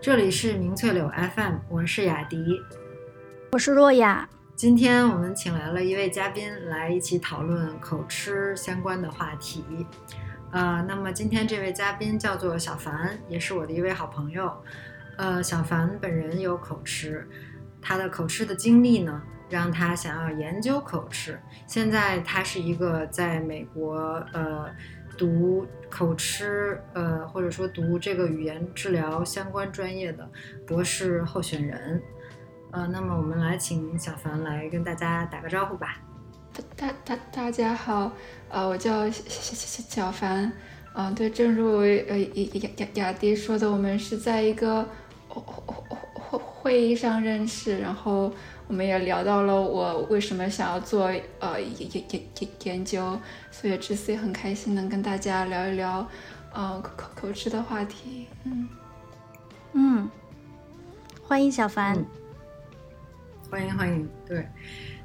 [0.00, 2.62] 这里是明翠柳 FM，我是雅迪，
[3.52, 4.26] 我是若雅。
[4.54, 9.86] 今天我们请来了一位嘉宾来一起讨论口吃相关的话题。
[10.50, 14.50] 呃，那么今天这位嘉宾叫做小凡，也是我的一位好朋友。
[15.18, 17.28] 呃，小凡本人有口吃，
[17.82, 21.38] 他的口吃的经历呢，让他想要研究口吃。
[21.66, 23.98] 现在他是一个在美国
[24.32, 24.70] 呃。
[25.16, 30.30] 读口吃，呃，或者说读这个语言治疗相关专业的
[30.64, 32.00] 博士候选人，
[32.70, 36.00] 呃，那么我们来请小凡来跟大家打个招呼吧。
[36.76, 38.12] 大大大家好，
[38.48, 40.52] 呃，我叫小小小小凡，
[40.94, 44.86] 嗯，对，正如呃雅雅雅迪说的，我们是在一个
[45.40, 45.74] 会
[46.14, 48.32] 会会议上认识，然后。
[48.68, 53.18] 我们也聊到了我为什么想要做呃研研研研研究，
[53.50, 56.06] 所以这次也很开心能跟大家聊一聊，
[56.52, 58.26] 呃口口口吃的话题。
[58.44, 58.68] 嗯
[59.72, 60.10] 嗯，
[61.22, 62.04] 欢迎小凡，
[63.50, 64.06] 欢迎欢迎。
[64.26, 64.46] 对，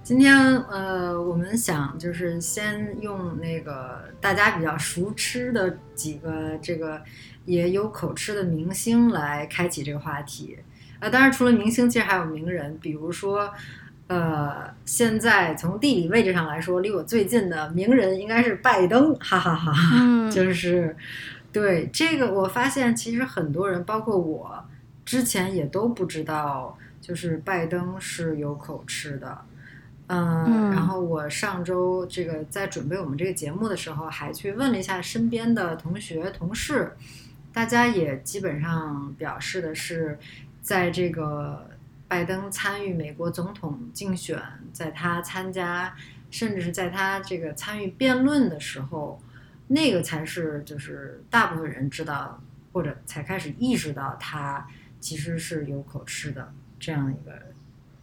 [0.03, 7.01] 今天呃我们想就是先用那个大家比较熟知的几个这个
[7.45, 10.57] 也有口吃的明星来开启这个话题。
[10.99, 13.51] 啊，当然，除了明星，其实还有名人，比如说，
[14.07, 19.73] 呃，现在从地理位置上来说，离我最近的名人应该是拜登， 哈哈哈。
[19.93, 20.95] 嗯，就是，
[21.51, 24.63] 对这个，我发现其实很多人，包括我，
[25.03, 29.37] 之前也都不知道，就是拜登是有口吃的，
[30.07, 36.93] 嗯，然后我上周这个在准备我们这个节目的时候，还去问了一下身边的同学同事，
[37.53, 40.19] 大家也基本上表示的是。
[40.63, 41.69] 在这个
[42.07, 44.41] 拜登参与美国总统竞选，
[44.71, 45.93] 在他参加，
[46.31, 49.21] 甚至是在他这个参与辩论的时候，
[49.67, 54.65] 那个才是就是大部分人知道或者才开始意识到他
[55.01, 57.33] 其实是有口吃的这样一个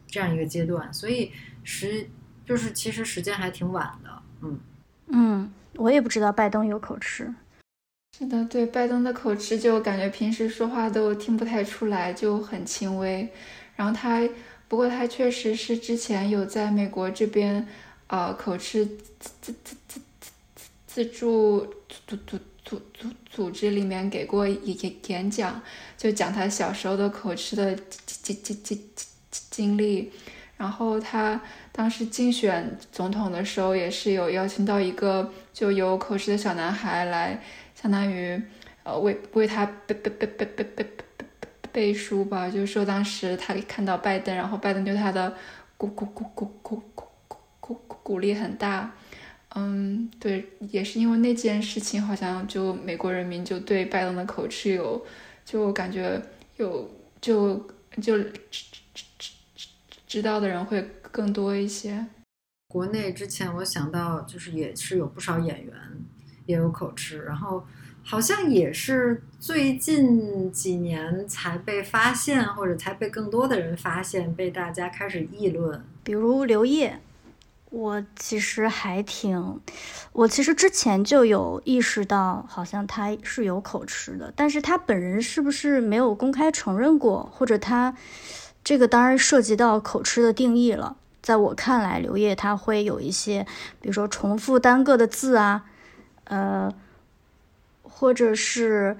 [0.06, 0.92] 这样一个阶段。
[0.92, 1.32] 所以
[1.64, 2.06] 时
[2.44, 4.60] 就是其实时间还挺晚的，嗯
[5.06, 7.32] 嗯，我也不知道拜登有口吃。
[8.18, 13.26] 是的，对拜登的口吃，就感觉平时说话都听不太出来，就很轻微。
[13.76, 14.28] 然后他，
[14.68, 17.66] 不过他确实是之前有在美国这边，
[18.08, 18.84] 呃，口吃
[19.18, 20.00] 自自自自
[20.54, 25.62] 自自助组组组组组织里面给过演演演讲，
[25.96, 28.78] 就讲他小时候的口吃的经经经经
[29.50, 30.12] 经历。
[30.58, 31.40] 然后他
[31.72, 37.42] 当时竞选总统的时候，也是有邀请到一个就有口吃的小男孩来。
[37.80, 38.40] 相当于，
[38.82, 41.04] 呃，为为他背背背背背背背
[41.72, 45.34] 背书吧，就是说当时他看到拜登，然后拜登对他的
[45.78, 47.02] 鼓鼓鼓鼓鼓鼓
[47.60, 48.92] 鼓鼓鼓励很大，
[49.54, 55.06] 嗯，对，也是因为那件事情，好像就美国人民就对拜登的口吃有，
[55.44, 56.20] 就感觉
[56.56, 57.56] 有就
[58.02, 59.68] 就知知知知
[60.06, 62.04] 知道的人会更多一些。
[62.68, 65.74] 国内之前我想到就是也是有不少演员。
[66.50, 67.64] 也有口吃，然后
[68.02, 75.82] 好像也是最近几年才被发现，或者才被更多的人发现，被大家开始议论。
[76.02, 76.98] 比如刘烨，
[77.70, 79.60] 我其实还挺，
[80.12, 87.94] 我其实之前就有意识到，好像他是有口吃的，但是他本人是不是没有公开承认过，或者他
[88.64, 90.96] 这个当然涉及到口吃的定义了。
[91.22, 93.46] 在我看来，刘烨他会有一些，
[93.80, 95.66] 比如说重复单个的字啊。
[96.30, 96.72] 呃，
[97.82, 98.96] 或者是，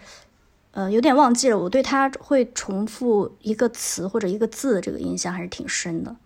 [0.72, 1.56] 呃，有点忘记了。
[1.56, 6.16] 我对他会重复一个词或者一个字，这个印象还是挺深的。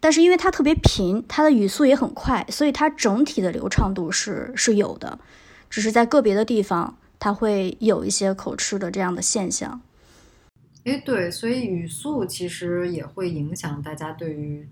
[0.00, 5.20] 但是因为他特别平，他的语速也很快，所以它整体的流畅度是是有的。
[5.70, 9.80] 只是在个别的地方，他会有一些口吃的这样的现象。
[10.82, 14.68] 哎，对，所以语速其实也会影响大家对于。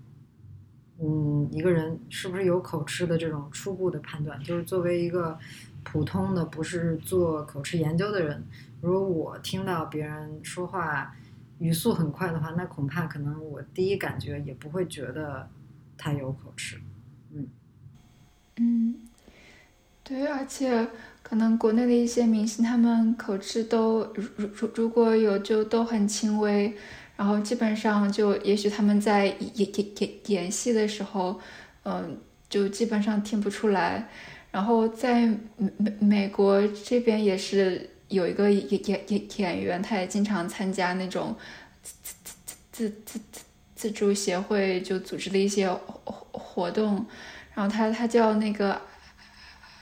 [1.03, 5.35] 嗯，一个人是不是有口吃的这种初步的判断，就是作为一个
[5.83, 8.43] 普通的不是做口吃研究的人，
[8.81, 11.15] 如果我听到别人说话
[11.57, 15.49] 语速很快的话，那恐怕可能我第一感觉也不会觉得
[15.97, 16.79] 他有口吃。
[17.33, 17.47] 嗯
[18.57, 18.95] 嗯，
[20.03, 20.87] 对，而且
[21.23, 26.77] 可能国内的一些明星，他们口吃都如如如果有就都很轻微。
[27.21, 31.39] 然后基本上就，也许他们在演演演演戏的时候，
[31.83, 32.19] 嗯，
[32.49, 34.09] 就基本上听不出来。
[34.49, 41.35] 然后在美美美国这边也是有一个演演演演员，他也经常参加那种
[41.83, 43.41] 自自自自自
[43.75, 47.05] 自助协会就组织的一些活活动，
[47.53, 48.81] 然后他他叫那个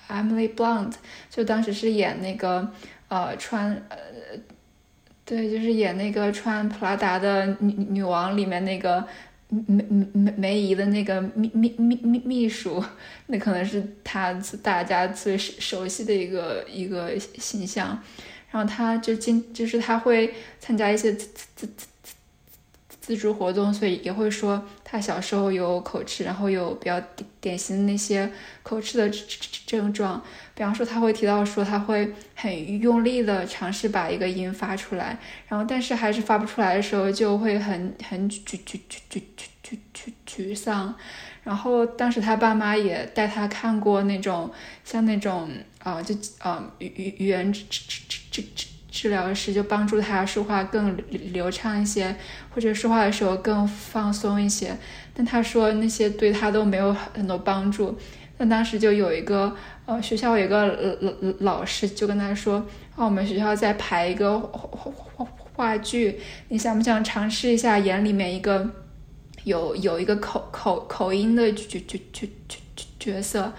[0.09, 0.91] Emily Blunt，
[1.29, 2.69] 就当时是演那个
[3.07, 3.97] 呃穿呃
[5.29, 9.05] 对，就是演那个穿普拉达的女女王里面那个。
[9.51, 12.83] 梅梅梅姨的那个秘秘秘秘秘书，
[13.25, 14.31] 那可能是他
[14.61, 17.99] 大家最熟悉的一个一个形象。
[18.51, 21.17] 然后他就经就是他会参加一些
[23.09, 27.01] 自自自自助活动，所以也会说他小时候有口吃，然后有比较
[27.41, 29.09] 典型的那些口吃的
[29.65, 30.23] 症状。
[30.53, 35.17] 比方说他会提到说他会很用力的尝试把一个音发出来，
[35.47, 39.21] 然后但是还是发不出来的时候就会很很沮沮沮沮沮
[39.63, 40.93] 沮沮沮丧。
[41.43, 44.51] 然后当时他爸妈也带他看过那种
[44.83, 50.97] 像那种啊就啊语语语言治治治治治疗师，就帮助他说话更
[51.31, 52.15] 流畅一些，
[52.53, 54.75] 或者说话的时候更放松一些。
[55.13, 57.97] 但他说那些对他都没有很多帮助。
[58.37, 59.53] 那当时就有一个
[59.85, 62.55] 呃学校有一个老老老师就跟他说，
[62.95, 68.65] 啊我们学校在排一个话话话剧，你想不想尝试一下演里面一个
[69.43, 72.57] 有有一个口口口音的角角角角
[72.97, 73.51] 角色？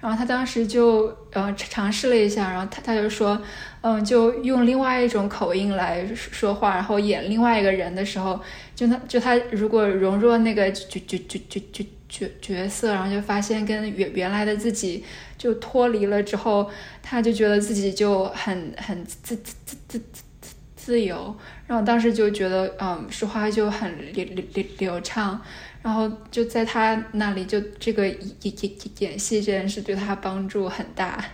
[0.00, 3.40] 然后他当时就呃尝试了一下，然后他他就说，
[3.86, 8.40] 嗯，就用另外一种口音来说话，然后演另外一个人的时候，
[8.74, 11.86] 就他就他如果融入那个角角角角角。
[12.06, 15.02] 角角色，然后就发现跟原原来的自己
[15.36, 16.70] 就脱离了之后，
[17.02, 19.98] 他就觉得自己就很很自自自自
[20.40, 21.34] 自自由，
[21.66, 25.40] 然后当时就觉得嗯说话就很流流流流畅，
[25.82, 31.24] 然后就在他那里就这个演演演演戏这件事对他帮助很大，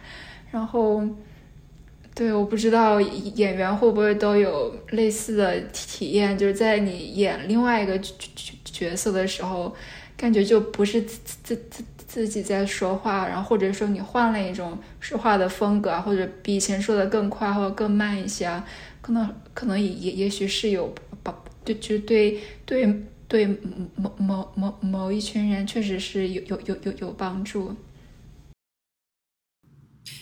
[0.51, 1.03] 然后
[2.15, 8.15] 对我不知道演员会不会都有类似的体验，就是在你演另外一个角
[8.65, 9.75] 角色的时候。
[10.17, 18.63] 感觉就不是自自自自己在说话，然后或者说你换了一种说话的风格，或者比以前说的更快或者更慢一些，
[19.01, 21.35] 可能可能也也也许是有帮，
[21.65, 23.47] 就就对对对
[23.95, 27.75] 某某某某一群人确实是有有有有有帮助。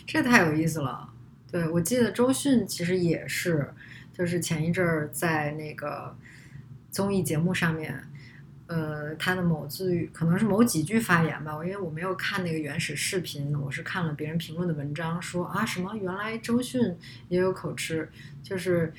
[0.06, 1.08] 这太有意思了，
[1.50, 3.72] 对我记得周迅其实也是，
[4.12, 6.16] 就是前一阵儿在那个
[6.90, 8.04] 综艺节目上面。
[8.66, 16.94] 呃，他的某字可能是某几句发言吧，因为我没有看那个原始视频，我是看了别人评论的文章，说啊什么原来周迅
[17.30, 18.06] 也有口吃，
[18.42, 18.92] 就是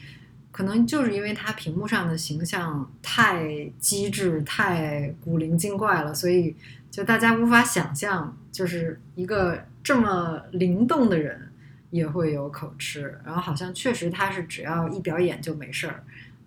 [0.51, 6.55] 可能就是因为他屏幕上的形象太机智、太古灵精怪了，所以
[6.89, 11.48] 就大家无法想象，就是一个这么灵动的人
[11.91, 16.03] 也会有口吃，然后好像确实他是只要一表演就没事儿，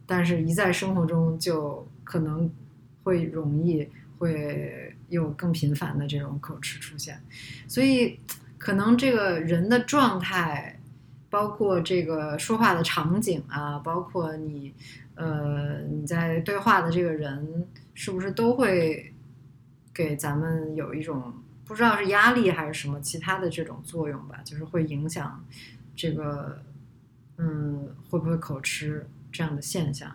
[0.07, 2.51] 但是一在生活中就可能。
[3.05, 3.85] 会容易
[4.17, 7.21] 会有更频繁的这种口吃出现，
[7.67, 8.17] 所以
[8.59, 10.79] 可能这个人的状态，
[11.29, 14.73] 包括这个说话的场景啊，包括你
[15.17, 19.13] 呃你在对话的这个人，是不是都会
[19.93, 21.35] 给咱们有一种
[21.73, 24.41] 不知道是压力还是什么其他的这种作用吧？
[24.45, 25.43] 就是会影响
[25.97, 26.61] 这个
[27.39, 30.15] 嗯会不会口吃这样的现象。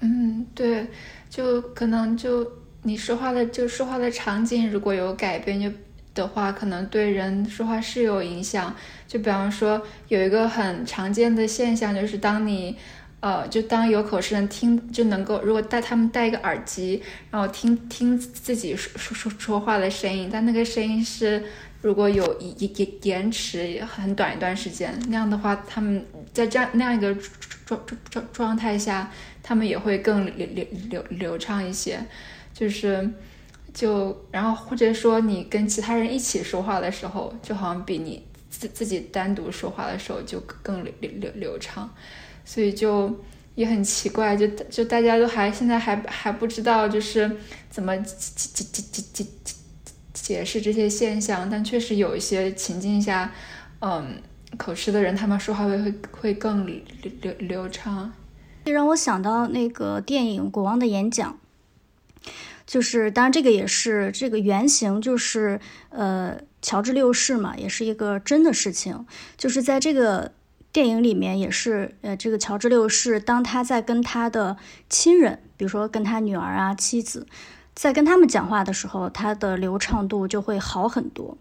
[0.00, 0.88] 嗯，对，
[1.28, 2.50] 就可能就
[2.82, 5.70] 你说话的就说话的场景如果有改变就
[6.12, 8.74] 的话，可能对人说话是有影响。
[9.06, 12.76] 就比方说有一个很常见的现象，就是当你
[13.20, 21.44] 呃，就当有口吃人听就能够，如果戴他们戴一个耳机，然后听听自己说说说说话的声音，但那个声音是
[21.80, 27.14] 如果有延延延迟很短一段时间，那样的话，他们在这样那样一个
[27.64, 29.10] 状状状状态下。
[29.42, 31.98] 他们也会更流流流流畅一些，
[32.52, 33.10] 就是，
[33.72, 41.90] 就然后或者说你跟其他人一起说话的时候，就好像比你自自己单独说话的时候就更流流流流畅，
[42.44, 43.14] 所以就
[43.54, 47.30] 也很奇怪，就就大家都还现在还还不知道就是
[47.68, 48.04] 怎么解
[48.52, 49.54] 解解解解
[50.12, 53.32] 解释这些现象，但确实有一些情境下，
[53.80, 54.20] 嗯，
[54.56, 56.80] 口吃的人他们说话会会会更流
[57.20, 58.12] 流流畅。
[58.64, 61.38] 这让我想到那个电影《国王的演讲》，
[62.66, 69.06] 就是当然这个也是这个原型，就是呃乔治六世嘛，也是一个真的事情。
[69.36, 70.32] 就是在这个
[70.72, 74.56] 电影里面，也是呃这个乔治六世，当他在跟他的
[74.88, 77.26] 亲人，比如说跟他女儿啊、妻子，
[77.74, 81.36] 在跟他们讲话的时候，他的流畅度就会好很多。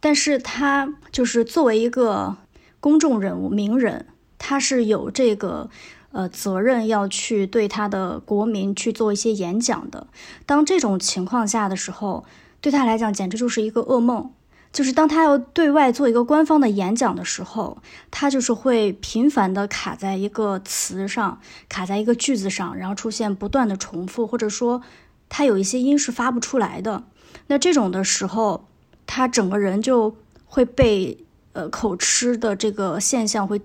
[0.00, 2.36] 但是他就是作为一个
[2.80, 4.06] 公众人物、名人，
[4.38, 5.70] 他是有这个。
[6.16, 10.06] 呃责任要去对他的国民去做一些演讲的。
[10.46, 12.24] 当这种情况下的时候，
[12.60, 14.30] 对他来讲简直就是一个噩梦。
[14.74, 17.78] 就是当他要对外做一个官方的演讲的时候，
[18.10, 24.82] 他就是会频繁的卡在一个词上，卡在一个句子上，然后出现不断的重复，或者说
[25.28, 27.04] 他有一些音是发不出来的。
[27.46, 28.66] 那这种的时候，
[29.06, 33.62] 他整个人就会被呃口吃的这个现象会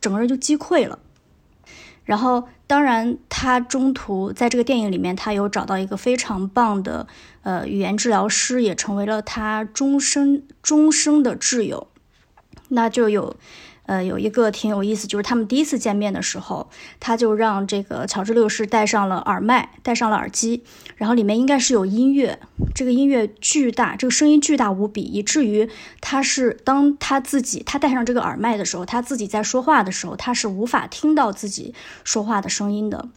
[0.00, 0.98] 整个人就击溃了。
[2.04, 7.06] 然后，当然，他中途在这个电影里面，他有找到一个非常棒的
[7.42, 11.88] 呃语言治疗师，也成为了他终身终生的挚友。
[12.68, 13.36] 那就有。
[13.92, 20.62] 呃，有一个挺有意思，就是他们第一次见面的时候，他就让这个乔治六世戴上了耳麦，戴上了耳机，
[20.96, 22.38] 然后里面应该是有音乐，
[22.74, 25.68] 这个音乐巨大，这个声音巨大无比，以至于
[26.00, 33.10] 他是当他自己他戴上这个耳麦的时候，他自己在说话的时候，他是无法听到自己说话的声音的。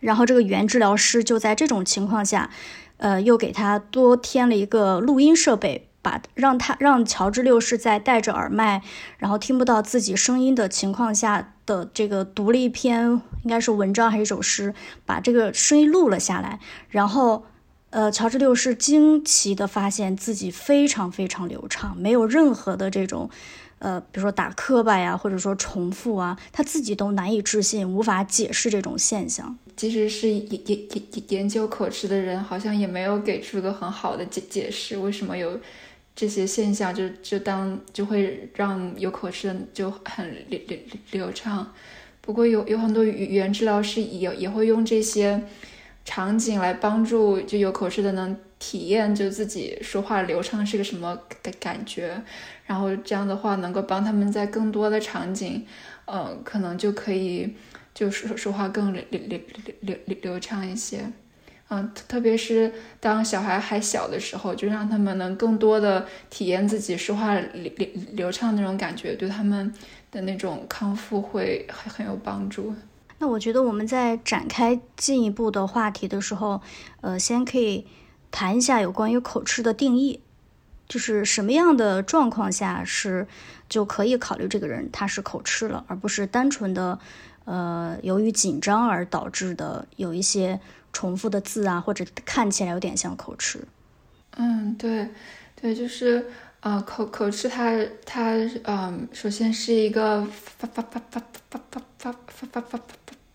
[0.00, 2.50] 然后这个语言治疗师就在这种情况下，
[2.96, 5.86] 呃，又给他多添了一个录音设备。
[6.02, 8.82] 把让他让乔治六世在戴着耳麦，
[9.18, 13.08] 然后听不到自己声音的情况下的这个读了一篇
[13.44, 14.74] 应该是文章还是一首诗，
[15.06, 16.58] 把这个声音录了下来。
[16.88, 17.44] 然后，
[17.90, 23.30] 呃，乔治六世惊奇的发现自己非常非常流畅，没有任何的这种，
[23.78, 29.56] 呃，比如说打磕巴呀，或者说重复啊，他自己都难以置信，无法解释这种现象。
[29.76, 35.60] 即使是研研研研究口吃的人，好像也没有给出一个很好的解解释，为什么有。
[36.14, 40.78] 这些现象就就当就会让有口吃的就很流流
[41.10, 41.72] 流畅，
[42.20, 45.42] 不过有有很多语言治疗师也也会用这些
[46.04, 52.22] 场景来帮助就有口吃的能体验就自己说话流畅是个什么感感觉，
[52.66, 55.66] 然后这样的话能够帮他们在更多的场景，
[56.04, 57.54] 嗯，可能就可以
[57.94, 59.40] 就说说话更流流
[59.80, 61.10] 流流流畅一些。
[61.74, 69.72] 嗯，特别是当小孩还小的时候，就让他们能更多的体验自己说话流流流畅那种感觉，对他们
[70.10, 72.74] 的那种康复会很很有帮助。
[73.18, 76.60] 那我觉得我们在展开进一步的话题的时候，
[77.00, 77.86] 呃，先可以
[78.30, 80.20] 谈一下有关于口吃的定义，
[80.86, 83.26] 就是什么样的状况下是
[83.70, 86.98] 就可以考虑这个人他是口吃了，而不是单纯的
[87.46, 90.60] 呃由于紧张而导致的有一些。
[90.92, 93.58] 重复的字啊，或者看起来有点像口吃。
[94.36, 95.08] 嗯，对，
[95.60, 96.26] 对，就是
[96.60, 98.32] 呃，口口吃，它它
[98.64, 101.20] 嗯，首先是一个发发发发
[101.50, 102.78] 发发发发发发发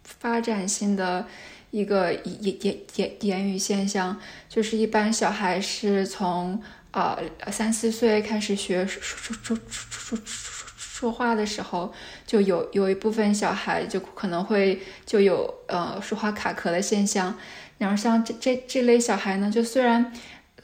[0.04, 1.28] 发展性的
[1.72, 6.62] 一个言言言言语现象，就是一般小孩是从
[6.92, 7.18] 呃
[7.52, 10.57] 三四岁开始学说说说说说说
[10.98, 11.94] 说话的时候，
[12.26, 17.36] 就有有一部分小孩就可能会就有呃说话卡壳的现象。
[17.78, 20.12] 然后像这这这类小孩呢，就虽然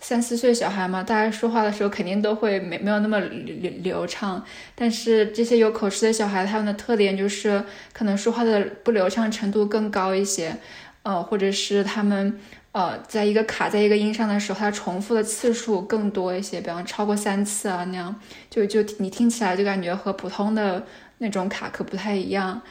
[0.02, 7.63] 三四岁小孩嘛，大家说话的时候肯定都会没没有那么流流畅，但是这些有口吃的小孩，他们的特点就是
[7.94, 10.58] 可能说话的不流畅程度更高一些，
[11.04, 12.40] 呃，或者是他们
[12.74, 18.13] 呃在一个卡在一个音上的时候，它重复的次数更多一些，比方超过三次啊那样，
[18.50, 20.86] 就就你听起来就感觉和普通的
[21.20, 22.62] 那种卡壳不太一样，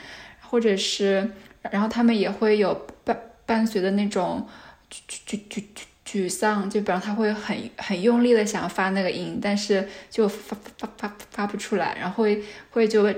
[0.40, 1.30] 或者是
[1.70, 3.16] 然后他们也会有伴
[3.46, 4.46] 伴随的那种
[4.90, 13.08] 沮沮沮沮沮丧，就比方他会很很用力的想发那个音，但是就发发发发不出来，然后会会就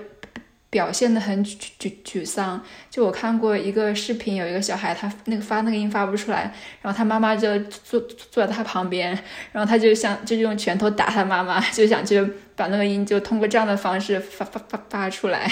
[0.75, 2.61] 表现的很沮沮沮丧。
[2.90, 6.52] 就我看过一个视频，有一个小孩他那个发那个音发不出来，
[6.83, 9.16] 然后他妈妈就坐坐在他旁边，
[9.52, 12.21] 然后他就想就用拳头打他妈妈，就想去
[12.57, 15.49] 把那个音就通过这样的方式发发发发出来，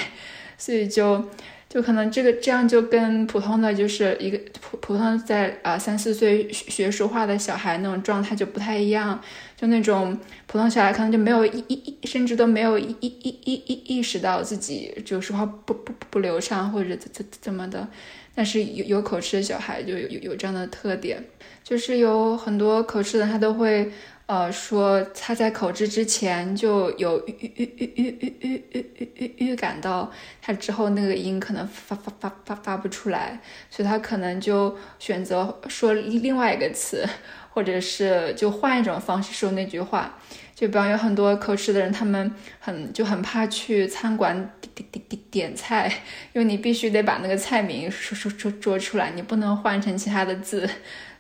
[0.58, 1.24] 所以就。
[1.72, 9.18] 就可能这个这样就跟普通的就是一个普普通在啊三四岁学学说话的小孩那种状态就不太一样，
[9.56, 10.14] 就那种
[10.46, 17.88] 普通小孩可能就没有意意甚至都没有意意意意意意识到自己就说话不不不流畅或者怎怎怎么的，
[18.34, 21.24] 但是有有口吃的小孩就有有有这样的特点，
[21.64, 23.90] 就是有很多口吃的他都会。
[24.26, 30.10] 呃，说他在口吃之前就有预预预预预预预预预预感到
[30.40, 33.38] 他之后那个音可能发发发发发不出来，
[33.68, 37.06] 所以他可能就选择说另外一个词，
[37.50, 40.18] 或者是就换一种方式说那句话。
[40.54, 45.92] 就比方有很多口吃的人，他们很就很怕去餐馆点点点点菜，
[46.32, 50.70] 因为你必须得把那个菜名说说说说出来，你不能换成其他的字，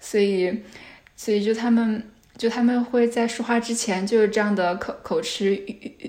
[0.00, 0.62] 所以
[1.14, 2.08] 所以就他们。
[2.42, 5.60] 就他们会在说话之前就有这样的口口吃预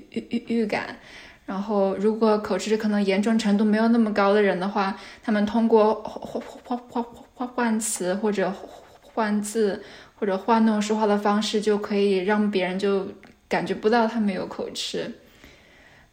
[0.09, 0.97] 预预预感，
[1.45, 8.51] 然后如果口吃可能严重程度没有那么高的人的话，他们通过换换换换换换词或者
[8.99, 9.83] 换字
[10.15, 13.07] 或者换那种说话的方式，就可以让别人就
[13.47, 15.13] 感觉不到他们有口吃。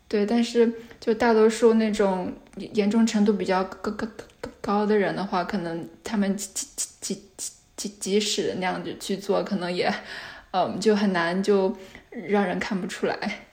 [0.07, 2.31] 对，但是就大多数那种
[2.75, 4.07] 严重程度比较高高
[4.43, 6.67] 高高的人的话，可能他们几几
[7.01, 9.91] 几几即即使那样子去做，可能也，
[10.51, 11.75] 嗯，就很难就
[12.11, 13.47] 让人看不出来。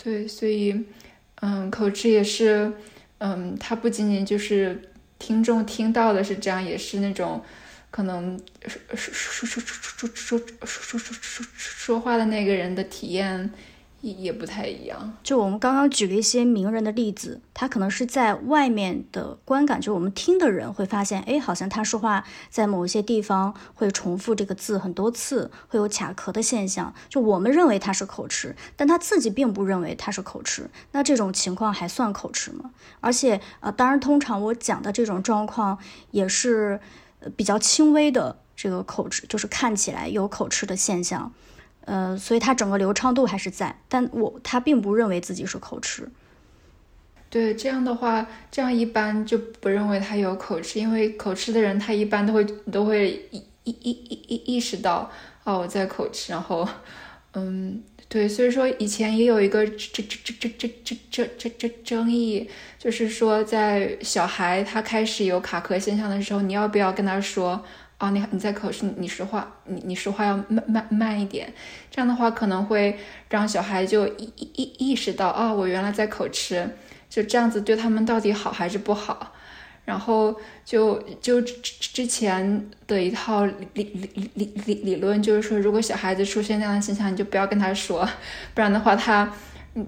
[0.00, 0.84] 对，所以，
[1.40, 2.72] 嗯，口吃也是，
[3.18, 4.80] 嗯，它不仅仅就是
[5.18, 7.42] 听众听到的是这样，也是那种
[7.90, 8.38] 可能
[8.94, 9.12] 说说
[9.48, 13.50] 说说说说说说说说说话的那个人的体验。
[14.02, 15.14] 也不太一样。
[15.22, 26.92] 就我们刚刚举了一些名人的例子，他可能是在外面的观感，就我们听的人会发现，哎，好像他说话在某一些地方会重复这个字很多次，会有卡壳的现象。
[27.08, 30.68] 就我们认为他是口吃，但他自己并不认为他是口吃。
[30.90, 32.72] 那这种情况还算口吃吗？
[33.00, 35.78] 而且，呃，当然，通常我讲的这种状况
[36.10, 36.80] 也是
[37.36, 41.32] 比较轻微的这个口吃，就是看起来有口吃的现象。
[41.84, 46.08] 呃，所以他整个流畅度还是在，但我他并不认为自己是口吃。
[47.28, 55.10] 对，这样的话，这样一般就不认为他有口吃，因为口吃的人他一般都会都会意意意意意意识到
[55.44, 56.68] 哦我在口吃，然后
[57.32, 62.48] 嗯，对，所以说以前也有一个这这这这这这这这这争议，
[62.78, 67.64] 就是说在小孩他开始有卡壳现象的时候，你要不要跟他说？
[68.02, 71.52] 啊，你你在口吃，你说话，你你说话要慢慢慢一点，
[71.88, 76.68] 这样的话可能会让小孩就意意意意识到，啊，我原来在口吃，
[77.08, 79.32] 就这样子对他们到底好还是不好？
[79.84, 88.08] 然后就就之之前的一套理理理理理论就是说，如果小孩子出现那样的现象，你就不要跟他说，
[88.52, 89.32] 不然的话他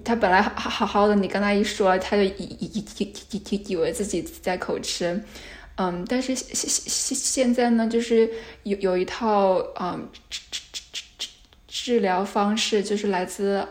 [0.05, 5.21] 他本来好好好的，你跟他一说，他就以以以以以以为自己在口吃。
[5.77, 8.29] 嗯，但是现现现现在呢，就是
[8.63, 11.27] 有有一套嗯治治治治
[11.67, 13.67] 治疗方式，就是来自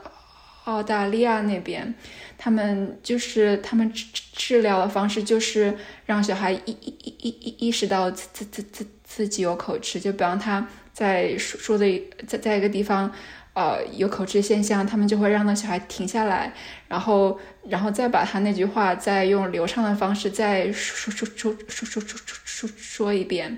[0.64, 1.95] 澳大利亚那边，
[2.37, 13.11] 他们就是他们治治疗的方式就是让小孩意意意意意意识到自自自自自己有口吃，就比方他在说说的在在一个地方。
[13.55, 16.53] 呃，有口吃现象，他们就会让那小孩停下来，
[16.88, 17.38] 然后，
[17.69, 23.57] 然后再把他那句话再用流畅的方式再说说说说说说说说一遍，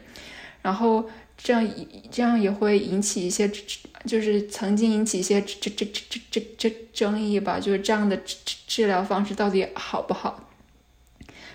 [0.61, 1.67] 然后这样
[2.11, 3.51] 这样也会引起一些，
[4.05, 10.51] 就是曾经引起一些这这这这这这争议吧，就是这样的治治疗方式到底好不好？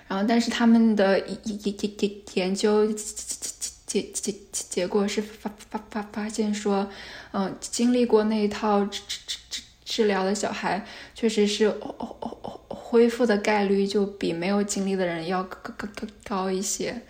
[0.08, 2.88] 然后，但是他们的研研研研研究。
[3.91, 6.89] 结结结果是发发发发现说，
[7.34, 11.69] 嗯，经历过那一套治治治治疗的小孩，确实是
[12.69, 17.01] 恢复的概率就比没有经历的人要高高高高一些，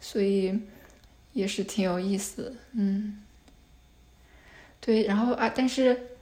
[0.00, 0.58] 所以
[1.34, 3.18] 也是挺有意思，嗯，
[4.80, 6.16] 对，然后啊，但是，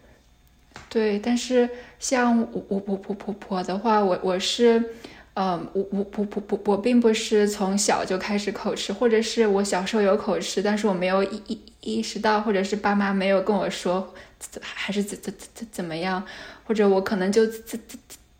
[0.88, 1.70] 对，但是
[2.00, 4.96] 像我我我我婆婆的话，我我是。
[5.34, 14.12] 呃，我我不不不我并不是从小就开始口吃，或者是我小时候有口吃，但是我没有意意意识到，或者是爸妈没有跟我说，
[14.60, 16.24] 还是怎怎怎怎么样，
[16.64, 17.78] 或者我可能就自自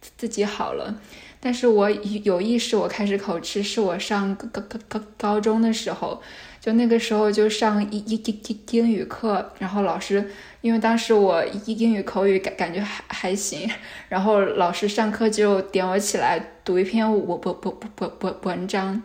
[0.00, 1.00] 自自己好了。
[1.38, 6.20] 但是我有意识，我开始口吃，是我上高高高高中的时候。
[6.60, 13.66] 就那个时候就上英英英英英语课，然后老师因为当时我英英语口语感感觉还还行，
[14.10, 19.02] 然后老师上课就点我起来读一篇我不不不不不文章，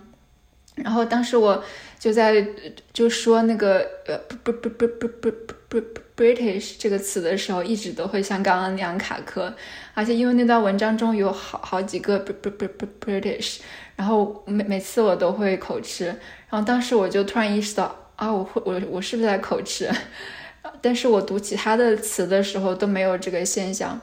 [0.76, 1.64] 然后当时我
[1.98, 2.46] 就在
[2.92, 5.32] 就说那个呃不不不不不
[5.70, 9.54] 不不 British 这个词的时候，一直都会像刚刚那样卡壳，
[9.94, 13.60] 而且因为那段文章中有好好几个不不不不 British，
[13.96, 16.14] 然后每每次我都会口吃。
[16.56, 19.92] 然后当时我就突然意识到啊，我会我我是不是在口吃？
[20.82, 24.00] 但是我读其他的词的时候都没有这个现象，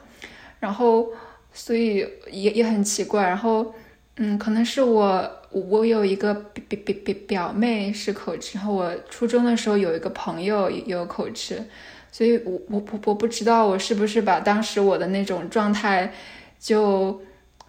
[0.61, 1.09] 然后
[1.55, 3.23] 所以也也很奇怪。
[3.23, 3.75] 然后
[4.19, 11.65] 嗯，可能是我我有一个表表表表妹是口吃，然后我初中的时候有一个朋友也有口吃，
[12.13, 16.13] 所以我我我我不知道我是不是把当时我的那种状态
[16.61, 17.19] 就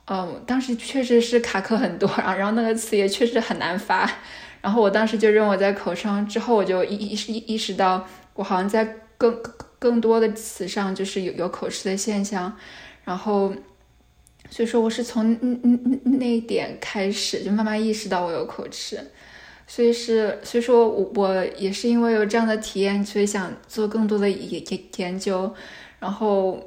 [0.07, 4.11] 嗯，当时确实是卡壳很多，然后然后那个词也确实很难发。
[4.63, 8.85] 然后我当时就认为在口上，之后我就意意识意识到，我好像在
[9.17, 9.37] 更
[9.77, 12.55] 更多的词上就是有有口吃的现象，
[13.03, 13.53] 然后
[14.49, 18.97] 所以说我是从那那那一点开始就慢慢意识到我有口吃，
[19.67, 25.53] 所以是所以说我我也是因为有这样的体验，所以想做更多的研研研究，
[25.99, 26.57] 然后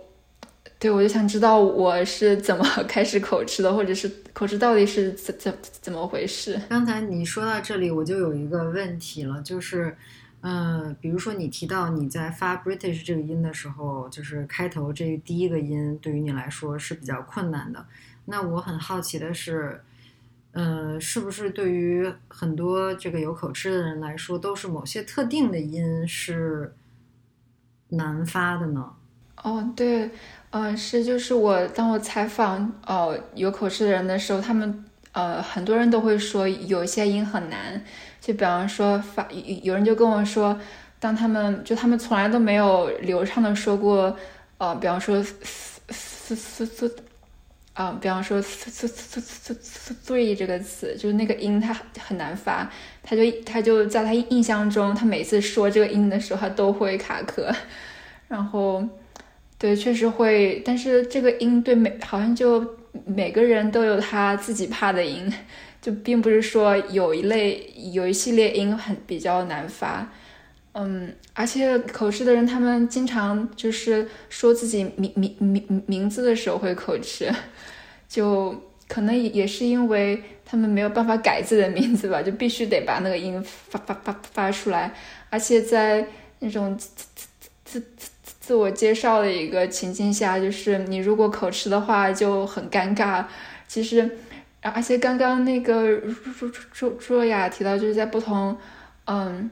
[0.79, 6.61] 对，我就想知道我是怎么 开始口吃的，或者是口吃到底是怎怎怎么回事？
[6.69, 9.97] 刚才你说到这里，我就有一个问题了，就是，
[10.43, 17.87] 嗯，比如说你提到你在发 British 这个音的时候，就是开头这第一个音对于你来说是比较困难的。
[18.27, 19.81] 那我很好奇的是，
[20.53, 26.75] 呃，是不是对于很多这个有口吃的人来说，都是某些特定的音是
[27.89, 28.93] 难发的呢？
[29.43, 30.11] 哦，对。
[30.59, 37.85] 嗯，是，就是我当我采访呃有口吃的人的时候，他们呃很多人都会说有一些音很难，
[38.23, 39.29] 就比方说发
[39.62, 40.59] 有人就跟我说，
[40.99, 44.16] 当他们就他们从来都没有流畅的说过，
[44.57, 45.23] 呃，比方说
[47.75, 52.66] 啊，比方说 “three” 这个词，就是那个音它很难发，
[53.03, 57.55] 他就他就在他印象中，他每次说这个音的时候，他都会卡壳，
[58.27, 58.83] 然后。
[59.59, 65.33] 对，确实会，但是这个音对每好像就每个人都有他自己怕的音，
[65.81, 70.12] 就并不是说有一类有一系列音很比较难发，
[70.73, 77.33] 嗯，而且口吃的人他们经常就是说自己名名名名字的时候会口吃，
[78.07, 78.55] 就
[78.87, 84.92] 可能也是因为他们没有办法改自己的名字吧，就必须得把那个音发发发发出来，
[85.31, 86.07] 而且在
[86.40, 86.79] 那种。
[88.47, 93.25] 自我介绍的一个情境下，就是你如果口吃的话就很尴尬。
[93.67, 94.19] 其实，
[94.61, 95.99] 而且刚刚那个
[96.39, 98.57] 朱朱朱若雅提到，就是在不同，
[99.07, 99.51] 嗯，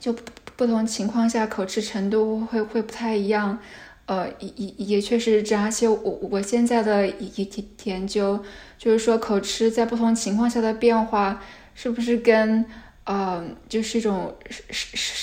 [0.00, 0.16] 就
[0.56, 3.58] 不同情况下口吃程度会会不太一样。
[4.06, 5.64] 呃，也也也确实是这样。
[5.64, 7.46] 而且我我现在的研
[7.84, 8.42] 研究
[8.78, 11.42] 就是说，口吃在不同情况下的变化，
[11.74, 12.64] 是不是跟
[13.04, 15.14] 呃，就是一种是是是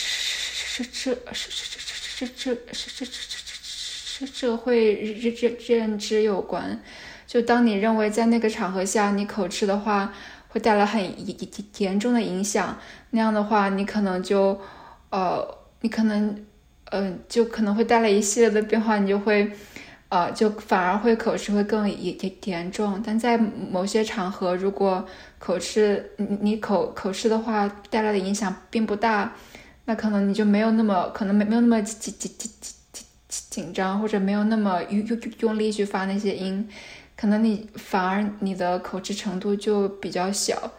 [0.76, 1.75] 是是是
[2.16, 2.28] 是。
[2.28, 6.80] 这这这这这这这社会认认认知有关，
[7.28, 10.14] 就当你认为在那个场合下你口吃的话
[10.48, 11.38] 会带来很严
[11.80, 12.78] 严重的影响，
[13.10, 14.58] 那样的话你可能就
[15.10, 15.46] 呃
[15.82, 16.46] 你可能
[16.92, 19.52] 嗯就可能会带来一系列的变化，你就会
[20.08, 23.04] 呃就反而会口吃会更严严严重。
[23.06, 25.06] 但在某些场合，如果
[25.38, 29.36] 口吃你你口口吃的话带来的影响并不大。
[29.88, 36.68] 那可能你就没有那么可能没没有那么紧紧紧紧紧紧张，或者没有那么用用用力去发那些音，
[37.16, 40.74] 可能你反而你的口吃程度就比较小。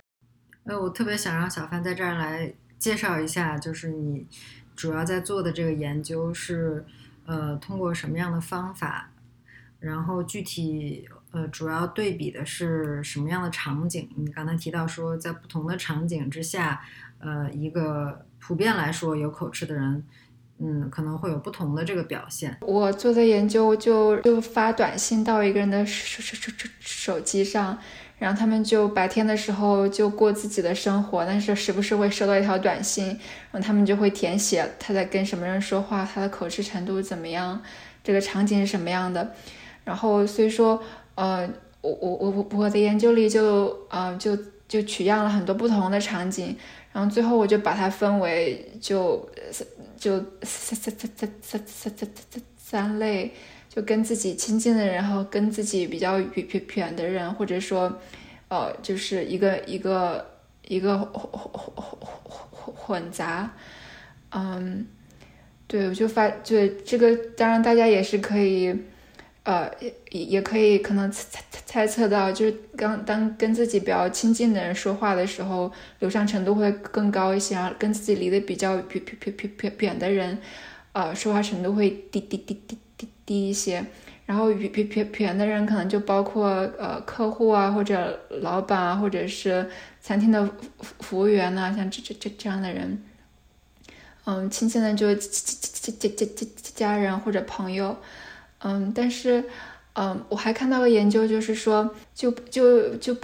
[0.64, 4.27] 呃，我特别想让小范在这儿来介绍一下，就是你
[4.75, 6.85] 主要在做的这个研究是
[7.27, 9.12] 呃通过什么样的方法，
[9.79, 14.11] 然后具体呃主要对比的是什么样的场景？
[14.16, 16.83] 你刚才提到说在不同的场景之下，
[17.21, 18.26] 呃一个。
[18.46, 20.04] 普遍来说，有口吃的人，
[20.61, 22.56] 嗯，可能会有不同的这个表现。
[22.61, 27.76] 我做的研究就就发短信到一个人的手手手手手机上，
[28.20, 33.09] 然后他们就白天的时候就过自己的生活，但是时不时会收到一条短信，
[33.50, 37.61] 然后他们就会填写他在跟什么人说话，他的口吃程度怎么样，
[38.04, 39.32] 这个场景是什么样的。
[39.82, 40.80] 然后所以说，
[41.16, 41.48] 呃，
[41.80, 46.56] 我我我我我的研究里就呃就就取样了很多不同的场景。
[46.96, 49.28] 然后最后我就把它分为就
[49.98, 53.30] 就三三三三三三三三三类，
[53.68, 58.00] 就跟自己亲近的人，然后跟自己比较远远远的人，或者说，
[58.48, 60.26] 呃，就是一个一个
[60.66, 63.52] 一个混混混混混杂，
[64.30, 64.87] 嗯，
[65.66, 68.74] 对，我就发对这个，当然大家也是可以。
[69.46, 69.70] 呃，
[70.11, 80.38] 也也可以可能猜猜猜测到，就是刚当跟自己比较亲近的人说话的时候，流畅程度会更高一些；，跟自己离得比较远远远远远的人，
[80.92, 83.85] 呃，说话程度会低低低低低低一些。
[84.26, 90.44] 然后远远远远的人可能就包括呃客户啊，或者老板啊，或者是餐厅的
[90.80, 93.00] 服服务员呐，像这这这这样的人。
[94.24, 97.96] 嗯，亲近的就家家家家家人或者朋友。
[98.61, 99.45] 嗯，但是，
[99.95, 103.16] 嗯，我还看到个研究，就是说，就就就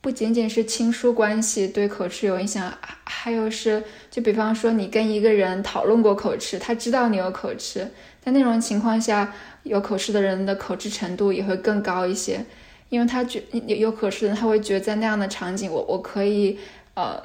[0.00, 2.72] 不仅仅是亲疏关系对口吃有影响，
[3.04, 7.90] 还有是，就比方说，你跟一个人讨论过口吃，他知道你有口吃，
[8.22, 12.44] 在那种情况下，有口吃的人的口吃程度也会更高一些，
[12.90, 16.58] 因为他觉有有口吃的人，他会觉得在那样的场景，我我可以，
[16.94, 17.20] 呃，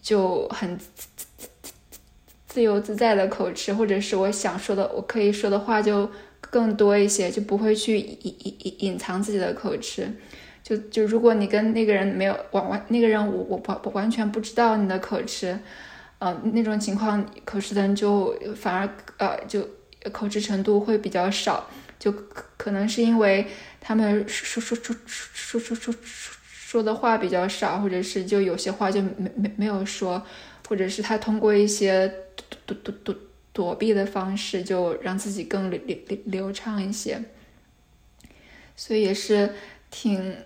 [0.00, 1.72] 就很自自自
[2.48, 6.10] 自由自在的口吃，或者是我想说的，我可以说的话就。
[6.50, 10.10] 更多一些就不会去隐隐隐藏自己的口吃。
[10.62, 15.56] 就就如果你跟那个人没有完完那个人我我不完全不知道你的口吃
[16.18, 19.64] 嗯那种情况口吃的就反而呃就
[20.10, 21.68] 口吃程度会比较少。
[21.98, 22.12] 就
[22.56, 23.46] 可能是因为
[23.80, 30.22] 他们说说说说说说说说的话比较少或者是就有些话就没没没有说
[30.68, 32.06] 或者是他通过一些
[32.36, 33.18] 嘟嘟嘟嘟嘟
[33.56, 37.24] 躲避的方式，就让自己更流流流畅一些。
[38.76, 39.54] 所以也是
[39.90, 40.36] 挺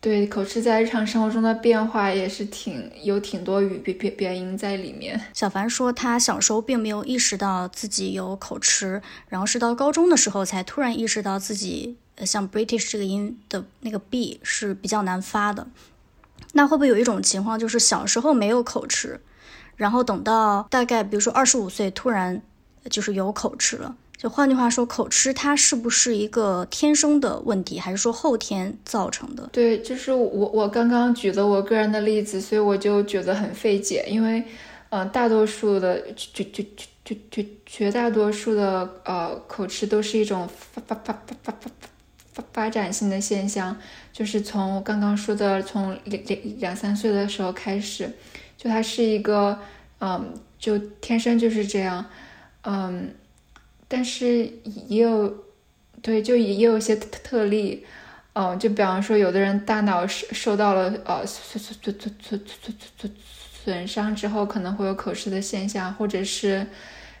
[0.00, 5.20] 对口吃在日常生活中的变化，也是挺有挺多语变变变音在里面。
[5.32, 15.68] 小凡说，他小时候并没有意识到自己有口吃，然后是到高中的时候才突然意识到自己像 British 这个音的那个 b 是比较难发的。
[16.54, 19.20] 那会不会有一种情况，就是小时候没有口吃，
[19.76, 22.42] 然后等到大概比如说二十五岁，突然
[22.88, 23.96] 就是有口吃了？
[24.16, 29.48] 就换句话说，口吃它是不是一个天生的问题，还是说后天造成的？
[29.52, 34.42] 对，就是我我刚刚举的我个人的例子，所以我就觉得很费解，因为，
[34.88, 41.70] 嗯，大多数的绝绝绝绝绝绝大多数的呃口吃都是一种发发发发发发
[42.32, 43.76] 发发展性的现象，
[44.14, 48.10] 就是从我刚刚说的从两两两三岁的时候开始，
[48.56, 49.58] 就它是一个
[50.00, 52.06] 嗯，就天生就是这样，
[52.66, 53.14] 嗯。
[53.88, 54.50] 但是
[54.88, 55.44] 也有，
[56.02, 57.86] 对，就也有一些特特例，
[58.32, 63.12] 嗯，就比方说，有的人大脑受受到了呃损损损损损损损
[63.64, 66.66] 损伤之后，可能会有口吃的现象，或者是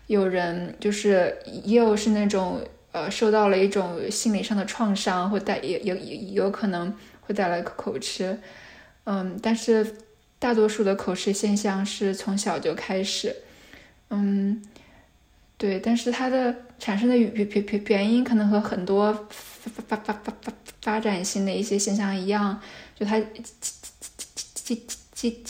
[0.08, 8.36] 有人就是也有是那种呃受到了一种心理上的创伤，会带也也也有可能会带来口吃，
[9.04, 9.86] 嗯，但是
[10.40, 13.36] 大多数的口吃现象是从小就开始，
[14.10, 14.60] 嗯。
[15.58, 22.60] 对，但是它的产生的原原原原因可能和很多发发发发发发展性的一些现象一样，
[22.94, 24.74] 就它既既
[25.12, 25.42] 既既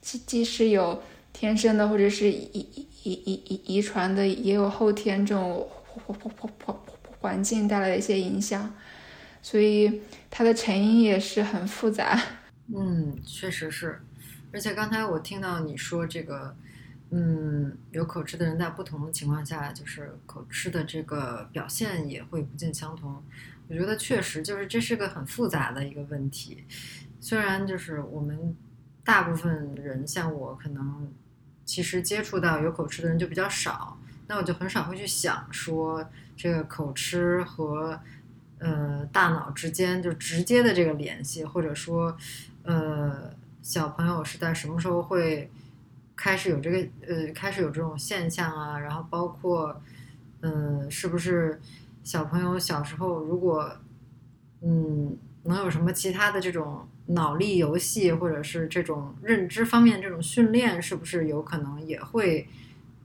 [0.00, 1.00] 既既是有
[1.32, 6.76] 天生的，或者是遗遗遗遗遗遗传的，也有后天这种环环环
[7.20, 8.74] 环境带来的一些影响，
[9.42, 12.20] 所以它的成因也是很复杂。
[12.76, 14.00] 嗯，确实是，
[14.52, 16.56] 而且刚才我听到你说这个。
[17.10, 23.22] 嗯，有口吃的人在不同的情况下，就是口吃的这个表现也会不尽相同。
[23.68, 26.64] 我觉得确实就是这是个很复杂的一个问题。
[27.20, 28.56] 虽然就是我们
[29.04, 31.12] 大部分人像我，可能
[31.64, 36.04] 其实接触到有口吃的人就比较少，那我就很少会去想说
[36.36, 38.00] 这个口吃和
[38.58, 42.16] 呃大脑之间就直接的这个联系，或者说
[42.64, 45.48] 呃小朋友是在什么时候会。
[46.16, 49.82] 开始有这个呃，开始有这种现象啊，然后包括，
[50.40, 51.60] 嗯，是不是
[52.02, 53.70] 小朋友小时候如果，
[54.62, 62.48] 嗯，能有什么其他的这种脑力游戏，或者是这种认知方面这种训练，是不是有可能也会，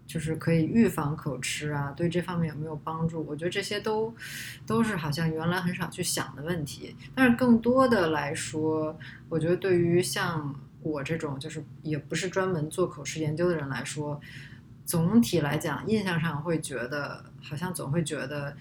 [0.08, 1.92] 就是可以预防口吃啊？
[1.92, 3.22] 对这方面有没有帮助？
[3.28, 4.16] 我觉得这些都
[4.66, 8.98] 都是好像原来很少去想的问题，但是更多的来说，
[9.28, 10.56] 我觉得对于像。
[10.82, 14.20] 我这种就是也不是专门做口吃研究的人来说，
[14.86, 18.56] 总体来讲，印象上会觉得好像总会觉得，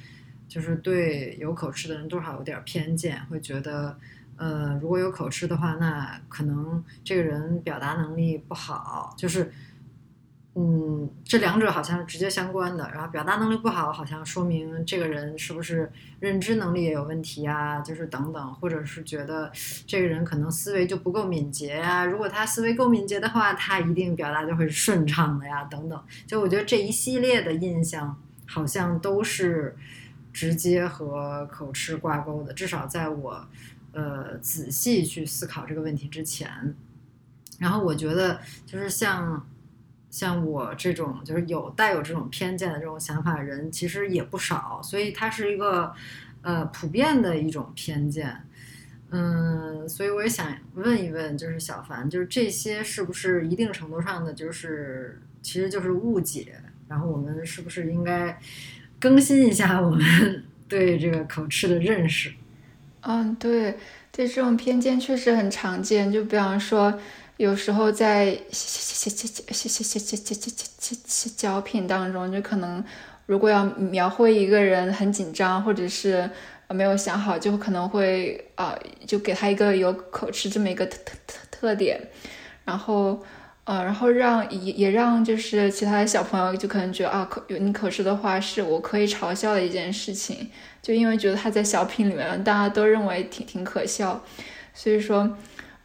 [0.48, 3.98] 就是对有口吃的人多少有点偏见，会觉得，
[4.36, 9.52] 呃，如果有口吃的话，那可能这个人表达能力不好，就是。
[10.56, 12.90] 嗯，这两者好像是直接相关的。
[12.92, 17.78] 然后表达能力不好，好像说明这个人是不是认知能力也有问题啊？
[17.80, 19.50] 就是等等，或者是觉得
[19.86, 22.04] 这个人可能思维就不够敏捷啊。
[22.04, 25.62] 如果他思维够敏捷的话，他一定表达就会顺畅的呀。
[25.64, 29.76] 等等，就我觉得这一系列的印象好像都是
[30.32, 32.52] 直接和口吃挂钩的。
[32.52, 33.46] 至少在我
[33.92, 36.74] 呃仔细去思考这个问题之前，
[37.60, 39.46] 然后我觉得就是像。
[40.10, 45.94] 像我这种就是有带有这种偏见的这种想法的人，其实也不少，所以它是一个
[46.42, 48.36] 呃普遍的一种偏见，
[49.10, 56.56] 嗯，所以我也想问一问，就是小凡，就是这些是不是一定程度上的就是其实就是误解，
[56.88, 58.36] 然后我们是不是应该
[58.98, 62.32] 更新一下我们 对这个口吃的认识？
[63.02, 63.78] 嗯，对，
[64.10, 66.98] 对，这种偏见确实很常见，就比方说。
[67.40, 70.44] 有时候在小小小小小小小小小
[70.78, 72.84] 小小小品当中，就可能
[73.24, 76.28] 如果要描绘一个人很紧张，或者是
[76.68, 81.98] 没有想好，就可能会啊，就给他一个有口吃这么一个特特特特点，
[82.66, 83.24] 然后
[83.64, 90.50] 呃，然后让也也让就是其他的小朋友就可能觉得啊，口有你口吃的话是我可以嘲笑的一件事情，
[90.82, 94.22] 就因为觉得他在小品里面大家都认为挺挺可笑，
[94.74, 95.38] 所以说。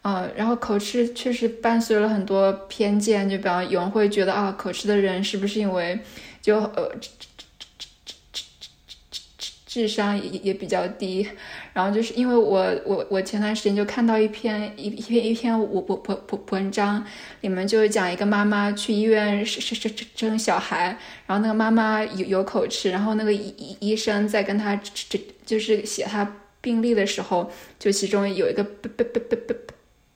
[0.08, 5.98] 嗯，然后口吃确实伴随了很多偏见，就比方有人会觉得啊，口吃的人是不是因为
[6.40, 7.26] 就呃，智智
[7.58, 11.28] 智智智智智商也也比较低。
[11.72, 17.04] 然后就是因为我我我前段时间就看到一篇一一篇一篇我我我我文章，
[17.40, 28.64] 里面就讲一个妈妈去医院生生生生小孩，然后那个妈妈有有口吃，然后那个医医生在跟他这就是写他病历的时候，就其中有一个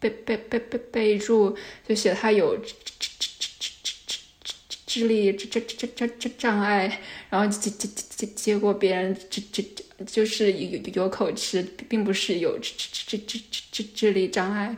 [0.00, 1.54] 备备备备备注，
[1.86, 9.64] 就写他有智智智智智智智智智力智智智智障碍，然后结结结结结果别人智智
[10.06, 14.74] 就是有有口吃，并不是有智智智智智智智力障碍，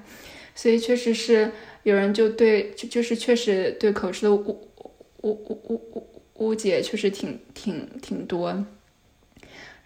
[0.54, 1.50] 所以确实是
[1.84, 4.90] 有人就对就就是确实对口吃的误误
[5.22, 8.66] 误误误误解确实挺挺挺多。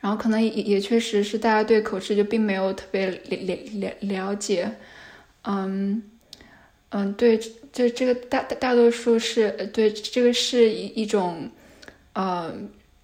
[0.00, 4.70] 然后可能也也确实是大家对口吃就并没有特别了了了了解，
[5.46, 6.02] 嗯
[6.90, 7.38] 嗯，对，
[7.72, 11.50] 这这个大大多数是对这个是一一种，
[12.12, 12.54] 呃。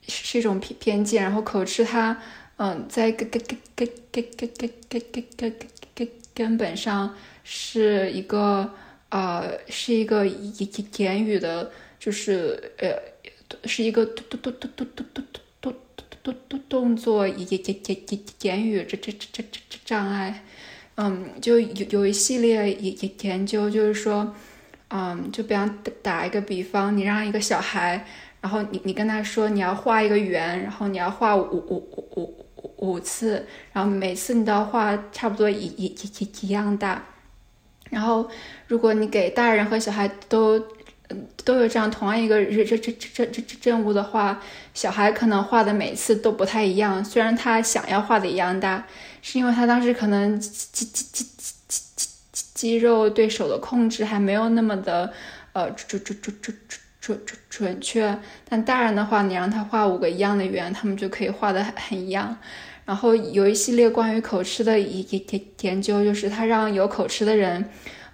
[0.09, 2.21] 是一种偏偏见，然后口吃它，
[2.57, 5.01] 嗯，在根根根根根根根根
[5.37, 5.55] 根
[5.95, 8.69] 根根本上是一个
[9.11, 13.01] 呃，是一个言言语的，就是呃，
[13.65, 20.45] 是一个嘟嘟嘟嘟嘟嘟嘟嘟嘟嘟嘟嘟动作言言言言言语这这这这这障碍，
[20.97, 24.35] 嗯，就有有一系列研研研究，就是说，
[24.89, 28.07] 嗯，就比方打一个比方，你让一个小孩。
[28.43, 37.01] 然后你你跟他说你要画一个圆，然后你要画五五五五五次，然后每次你都要画差不多一一一一样大。
[37.89, 38.29] 然后
[38.67, 40.59] 如果你给大人和小孩都
[41.45, 44.43] 都有这样同样一个任这这这这这任务的话，
[44.75, 47.05] 小孩可能画的每次都不太一样。
[47.05, 48.85] 虽然他想要画的一样大，
[49.23, 51.25] 是因为他当时可能肌肌肌肌
[51.67, 55.11] 肌肌肌肉对手的控制还没有那么的
[55.55, 56.79] 呃准准准准准。
[57.03, 58.17] 准准准确，
[58.49, 62.39] 但大人的话，你让他画五个一样的圆，他们就可以画的很一样。
[62.85, 67.69] 然后有一系列关于口吃的研研研究，就是他让有口吃的人，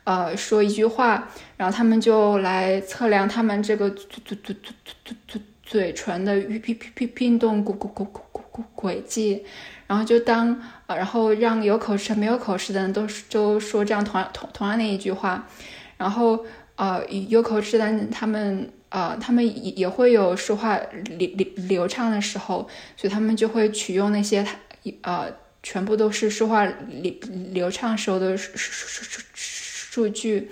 [0.05, 9.45] 呃，说一句话，然后他们就来测量他们这个嘴嘴嘴嘴嘴嘴嘴唇的运运运运动轨轨轨轨轨轨迹，
[9.87, 15.47] 然后就当啊，然后让有口吃没有口吃的人都都说这样同样同同样的一句话，
[15.97, 18.69] 然后呃，有口吃的他们。
[18.91, 20.79] 呃，他们也也会有说话
[21.19, 24.57] 流流流畅的时候，所以他们就会取用那些他
[25.03, 25.31] 呃
[25.63, 27.13] 全部都是说话流
[27.53, 30.51] 流畅时候的数数数数据。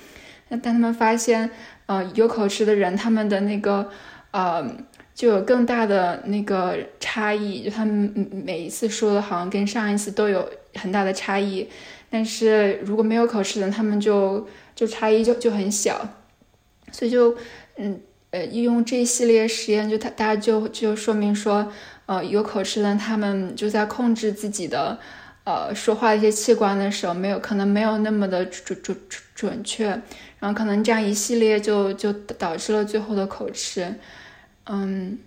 [0.51, 1.49] 但他们发现，
[1.87, 3.91] 呃，有口吃的人，他们的那个
[4.33, 4.71] 呃
[5.17, 11.69] 就有更大的那个差异，就他们每一次说的好像跟上一次都有很大的差异。
[12.09, 16.09] 但是如果没有口吃的，他们就就差异就就很小，
[16.93, 17.37] 所以就
[17.75, 18.01] 嗯。
[18.33, 21.73] 呃，用这一系列实验，就他大家就就说明说，
[22.07, 24.99] 呃，有口吃的，他们就在控制自己的，
[25.45, 28.99] 呃，说话的一些器官的时候，没有可能没有那么的准准
[29.35, 29.87] 准确，
[30.41, 33.95] 然后可能这样一系列就就导致了最后的口吃。
[34.67, 35.19] 嗯，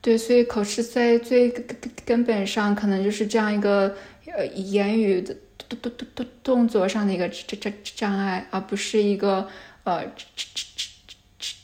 [0.00, 5.34] 对，所以口吃在最根根本上，可能就是这样一个呃言语的
[5.68, 9.48] 动动动动动作上的一个这这障碍，而不是一个
[9.84, 10.90] 呃智智智。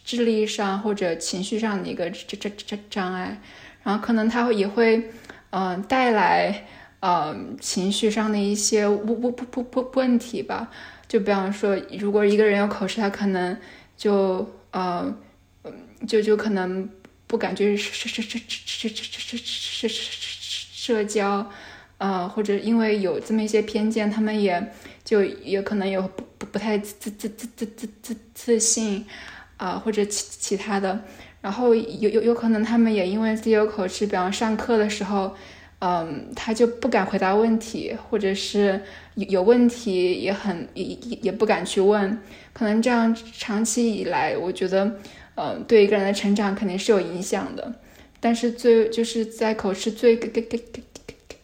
[0.07, 3.41] 智力上或者情绪上的一个这这这障碍，
[3.83, 5.11] 然后可能他会也会，
[5.51, 6.65] 嗯，带来
[7.01, 10.71] 呃情绪上的一些不不不不不问题吧。
[11.09, 13.59] 就比方说，如果一个人有口吃，他可能
[13.97, 15.13] 就呃，
[16.07, 16.89] 就就可能
[17.27, 19.89] 不感觉社社社社社社社社
[20.73, 21.51] 社交，
[21.99, 24.73] 呃，或者因为有这么一些偏见，他们也
[25.05, 29.07] 就也可能有不不不太自自自自自自自信。
[29.59, 31.03] 啊，或者其其他的，
[31.41, 35.35] 然后有有有可能他们也因为自己有口吃，比方上课的时候，
[35.79, 38.79] 嗯，他就不敢回答问题，或者是
[39.15, 40.85] 有有问题也很也
[41.23, 42.19] 也不敢去问，
[42.53, 45.01] 可能这样长期以来，我觉得，
[45.37, 47.73] 嗯，对一个人的成长肯定是有影响的。
[48.21, 50.83] 但是最就是在口吃最根根根根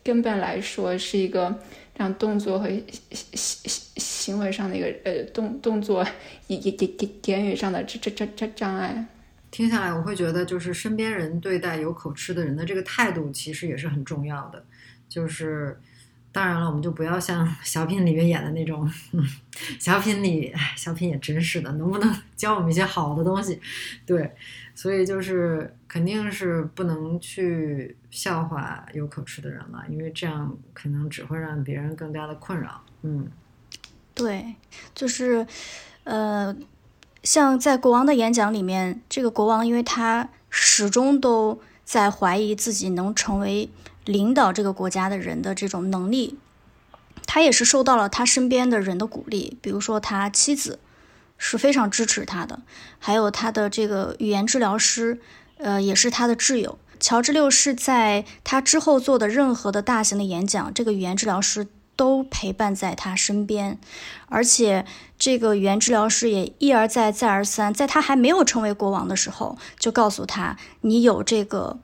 [0.02, 1.58] 根本来说，是一个。
[1.94, 2.66] 让动作和
[3.12, 6.02] 行行行为上的一个呃动动作，
[6.46, 9.06] 言言言言语上的这这这这障碍，
[9.50, 14.64] 听下来我会觉得，就是身边人对待有口吃的人的这个态度，其实也是很重要的。
[15.06, 15.78] 就是
[16.32, 18.90] 当然了，我们就不要像 小品里面演的那种，
[19.78, 23.60] 小品里，小品也真是的，能不能 教我们一些好的东西？
[24.06, 24.34] 对。
[24.74, 32.80] 所以就是肯定是不能去笑话有口吃的人了，因为这样可能只会让别人更加的困扰。
[33.02, 33.28] 嗯，
[34.14, 34.54] 对，
[34.94, 35.46] 就是，
[36.04, 36.56] 呃，
[37.22, 43.68] 像在国王的演讲里面，这个国王因为他始终都在怀疑自己能成为
[44.04, 46.38] 领导这个国家的人的这种能力。
[47.24, 50.78] 他也是受到了他身边的人的鼓励，比如说他妻子
[51.38, 52.60] 是非常支持他的，
[52.98, 55.20] 还有他的这个语言治疗师，
[55.56, 56.78] 呃，也是他的挚友。
[57.00, 63.78] 乔治六世在他之后做的任何的大型的演讲，这个语言治疗师都陪伴在他身边，
[64.26, 64.84] 而且
[65.18, 71.78] 这个语言治疗师也一而再再而三，在他还没有成为国王的时候，就告诉他，你有这个，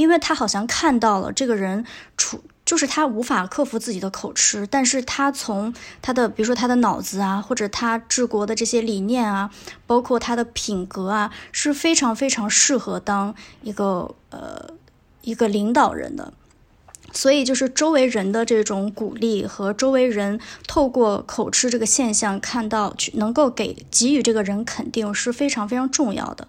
[0.00, 1.84] 因为他好像看到了这个人
[2.16, 2.42] 处。
[2.62, 9.50] 就是他无法克服自己的口吃，但是他从他的，比如说他的脑子啊，或者他治国的这些理念啊，
[9.88, 14.70] 包括他的品格啊，是非常非常适合当一个呃
[15.22, 16.32] 一个领导人的。
[17.12, 20.38] 所以就是周围人的这种鼓励和周围人
[20.68, 26.46] 透过口吃这个现象看到去能够给给予这个人肯定是非常非常重要的。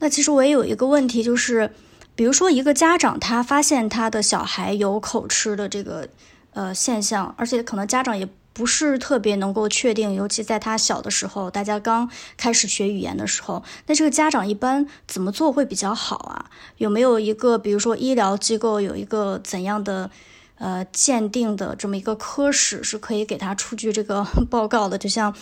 [0.00, 1.70] 那其实我也有一个问题就是。
[2.14, 6.08] 比如说，一个家长他发现他的小孩有口吃的这个
[6.52, 16.50] 呃现象，而且可能家长也不是特别能够确定，尤其在他小的时候，大家刚开始学语言的时候，那这个家长一般怎么做会比较好啊？
[16.76, 20.10] 有没有一个，比如说医疗机构有一个怎样的
[20.58, 24.98] 呃鉴定的这么一个科室是可以给他出具这个 报告的？
[24.98, 25.34] 就像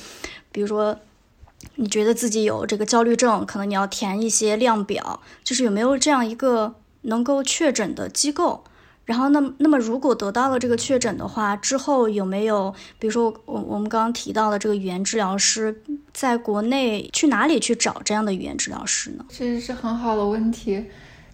[0.52, 0.96] 比如说。
[1.80, 8.64] 你觉得自己有这个焦虑症，可能你要填一些量表，就是有没有这样一个能够确诊的机构？
[9.06, 19.24] 然后，那那么如果得到了这个确诊的话，之后有没有，比如说我我们刚刚提到的这个语言治疗师，在国内去哪里去找这样的语言治疗师呢？
[19.30, 20.84] 这是很好的问题。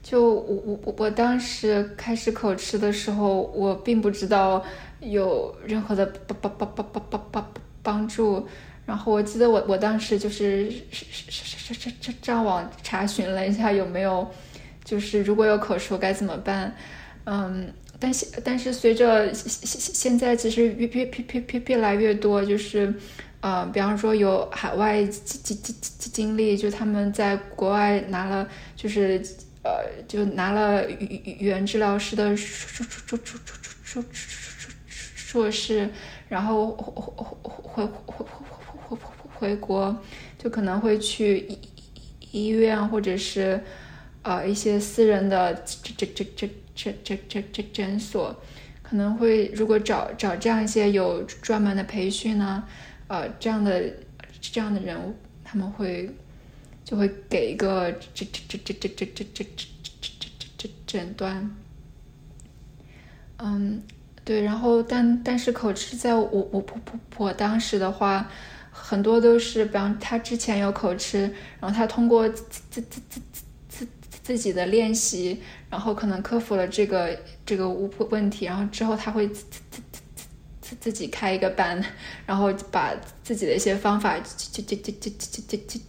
[0.00, 4.62] 就我我我我当时开始口吃的时候，我并不知道
[5.00, 7.46] 有任何的帮帮帮帮帮帮帮
[7.82, 8.46] 帮助。
[8.86, 14.30] 然后我记得我我当时就是上上上上网查询了一下有没有，
[14.84, 16.72] 就是如果有口述该怎么办，
[17.24, 22.94] 嗯，但是但是随着现现现在其实越越越越越来越多，就是
[23.40, 29.20] 呃，比方说有海外经经经经历，就他们在国外拿了就是
[29.64, 33.40] 呃就拿了语言治疗师的硕硕硕硕
[33.82, 34.04] 硕硕
[34.86, 35.90] 硕硕士，
[36.28, 38.55] 然后回回回回。
[39.38, 39.96] 回国
[40.38, 41.58] 就可能会去医
[42.32, 43.60] 医院或者是
[44.22, 48.34] 呃一些私人的这这这这这这这这诊所，
[48.82, 52.64] 可能会如果找找这样一些有专门的培训呢，
[53.08, 53.92] 呃这样的
[54.40, 55.14] 这样的人，
[55.44, 56.10] 他们会
[56.84, 59.44] 就会给一个这这这这这这这这这
[60.00, 61.50] 这这这诊断。
[63.38, 63.82] 嗯，
[64.24, 68.28] 对，然后但但是口吃在我我我我我当时的话。
[68.78, 71.22] 很多都是，比方他之前有口吃，
[71.58, 73.20] 然后他通过自自自自
[73.68, 73.88] 自
[74.22, 79.80] 自己的练习，然后可能克服了这个这个问问题，然后之后他会自自自
[80.14, 80.24] 自
[80.60, 81.82] 自自己开一个班，
[82.26, 85.80] 然后把自己的一些方法教教教教教教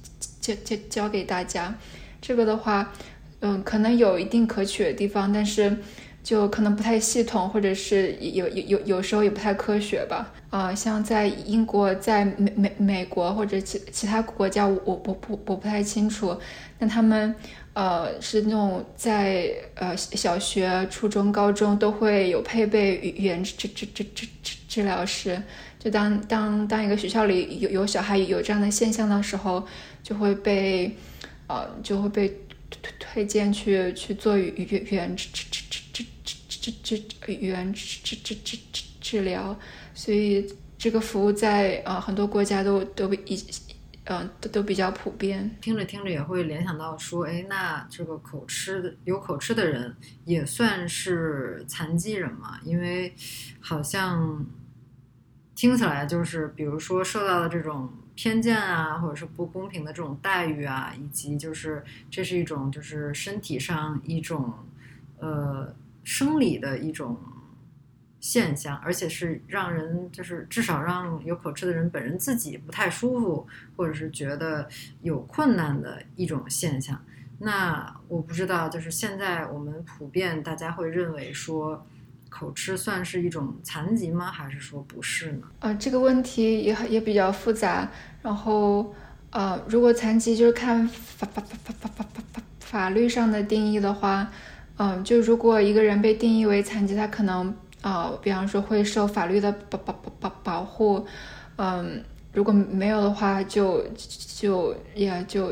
[0.41, 1.75] 教教教教给大家。
[2.21, 2.93] 这个的话，
[3.41, 5.77] 嗯，可能有一定可取的地方，但是。
[6.27, 10.33] 就可能不太系统，或者是有有有有时候也不太科学吧。
[10.49, 16.37] 啊，像在英国、在美美美国或者其其他国家，我我不我不太清楚。
[16.79, 17.33] 那他们
[17.71, 25.41] 呃是那种在呃小学、初中、高中都会有配备语言治治治治治治疗师。
[25.79, 29.65] 就当当当一个学校里有有小孩有这样的现象的时候，
[30.03, 30.93] 就会被
[31.47, 32.27] 呃就会被
[32.69, 35.63] 推推荐去去做语语言治治
[36.71, 36.97] 治治。
[36.97, 39.57] 治治语言治治治治治疗，
[39.93, 40.45] 所以
[40.77, 43.41] 这个服务在呃很多国家都都一
[44.05, 45.55] 嗯都都比较普遍。
[45.61, 49.95] 听着听着也会联想到说，哎，那这个口吃的有口吃的人
[50.25, 52.59] 也算是残疾人嘛？
[52.63, 53.13] 因为
[53.59, 54.45] 好像
[55.55, 64.53] 听起来就是，比如说受到的这种偏见啊，或者是不公平的这种待遇啊，以及就是这是一种就是身体上一种
[65.19, 65.75] 呃。
[66.07, 67.17] 生理的一种
[68.21, 73.45] 现象，而且是让人就是至少让有口吃的人本人自己不太舒服，
[73.75, 74.65] 或者是觉得
[75.01, 76.97] 有困难的一种现象。
[77.39, 81.85] 那我不知道，就是现在我们普遍大家会认为说
[82.29, 84.31] 口吃算是一种残疾吗？
[84.31, 85.41] 还是说不是呢？
[85.59, 87.91] 呃，这个问题也也比较复杂。
[88.21, 88.95] 然后
[89.31, 94.31] 呃，如果残疾就是看法法法法法法法法律上的定义的话。
[94.77, 101.05] 嗯，就如果一个人被定义为残疾，他可能呃，比方说会受法律的保保保保保护。
[101.57, 103.83] 嗯，如果没有的话，就
[104.39, 105.51] 就也就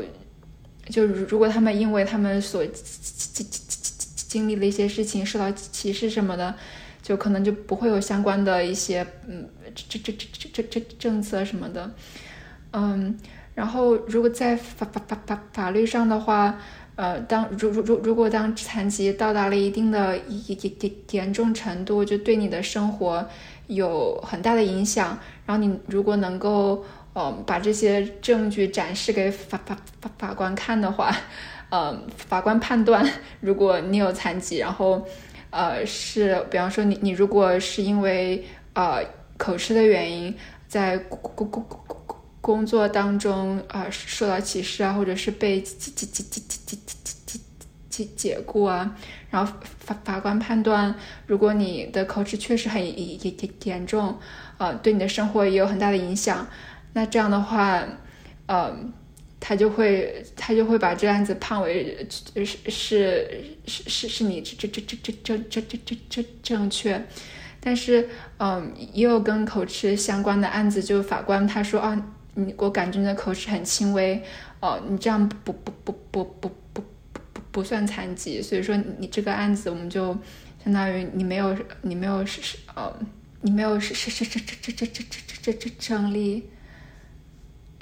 [0.88, 3.66] 就如果他们因为他们所经经经
[4.16, 6.54] 经历了一些事情，受到歧视什么的，
[7.02, 11.90] 就可能就不会有相关的一些嗯这这这这这这政策什么的，
[12.72, 13.18] 嗯，
[13.54, 16.60] 然后如果在法法法法法律上的话，
[16.96, 23.26] 呃，当如如如如果当残疾到达了一定的严严严重程度，就对你的生活
[23.68, 26.84] 有很大的影响，然后你如果能够。
[27.18, 31.10] 嗯，把这些证据展示给法法法法官看的话，
[31.70, 33.02] 呃，法官判断，
[33.40, 35.02] 如果你有残疾，然后，
[35.48, 38.44] 呃，是，比方说你你如果是因为
[38.74, 39.02] 呃
[39.38, 40.36] 口吃的原因，
[40.68, 41.98] 在工工工工
[42.46, 47.40] 工作当中啊受到歧视啊，或者是被解解解解解解解
[47.90, 48.96] 解解雇啊，
[49.30, 50.94] 然后法法官判断，
[51.26, 54.16] 如果你的口吃确实很严严严重，
[54.58, 56.46] 呃，对你的生活也有很大的影响。
[56.92, 57.82] 那这样的话，
[58.46, 58.72] 呃，
[59.40, 67.04] 他就会他就会把这案子判为是是是是是你这这这这这这这这这正确，
[67.58, 72.00] 但是嗯，也有跟口吃相关的案子，就法官他说啊，
[72.36, 74.22] 你我感觉你的口齿很轻微，
[74.60, 76.84] 哦，你这样不不不不不不不
[77.32, 80.16] 不不算残疾，所以说你这个案子我们就
[80.62, 82.94] 相当于你没有你没有是是呃
[83.40, 86.50] 你没有是是是这这这这这这这这成立。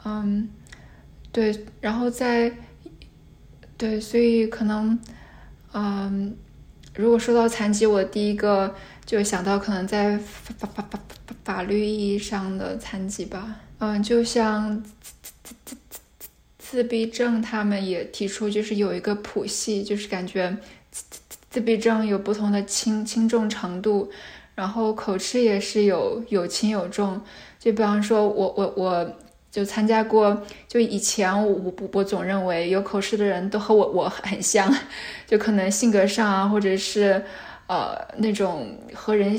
[0.04, 0.48] 嗯，
[1.32, 2.52] 对，然后在，
[3.78, 4.98] 对，所以可能，
[5.72, 6.36] 嗯，
[6.94, 8.74] 如果说到残疾，我第一个
[9.06, 11.00] 就想到可能在法法法法
[11.42, 13.62] 法律意义上的残疾吧。
[13.84, 15.12] 嗯，就像自
[15.42, 16.28] 自自自
[16.58, 20.56] 自闭症，他们也提出就是有一个谱系，就是感觉
[20.90, 24.10] 自自自闭症有不同的轻轻重程度，
[24.54, 27.20] 然后口吃也是有有轻有重。
[27.58, 29.16] 就比方说，我我我。
[29.54, 34.68] 就参加过，就以前我我我总认为有口吃的人都和我我很像，
[35.28, 37.24] 就可能性格上啊，或者是
[37.68, 39.38] 呃那种和人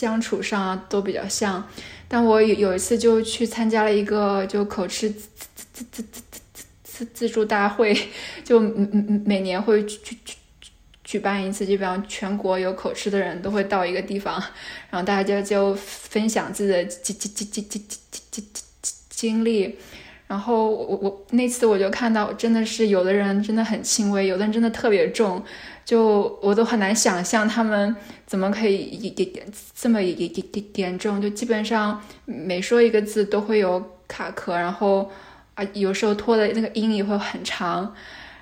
[0.00, 1.68] 相处上都比较像。
[2.08, 7.96] 但我有有一次就去参加了一个就口吃自自自自自自自自助大会，
[8.42, 10.36] 就每每年会去去去。
[11.02, 14.40] 举办一次，就比方全国有口吃的人都会到一个地方，
[14.90, 18.44] 然后大家就分享自己的经经经经经经经经
[18.80, 19.76] 经经历。
[20.28, 25.42] 然后我我那次我就看到，真的是有的人真的很轻微，有的人真的特别重，
[25.90, 35.10] 就我都很难想象他们怎么可以一点点这么也也也严重，就基本上每说一个字都会有卡壳，然后
[35.54, 37.92] 啊有时候拖的那个音也会很长，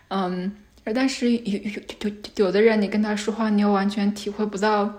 [0.09, 0.55] 嗯。
[0.95, 1.71] 但是有有
[2.03, 4.91] 有有的人，你跟他说话，你又完全体会不到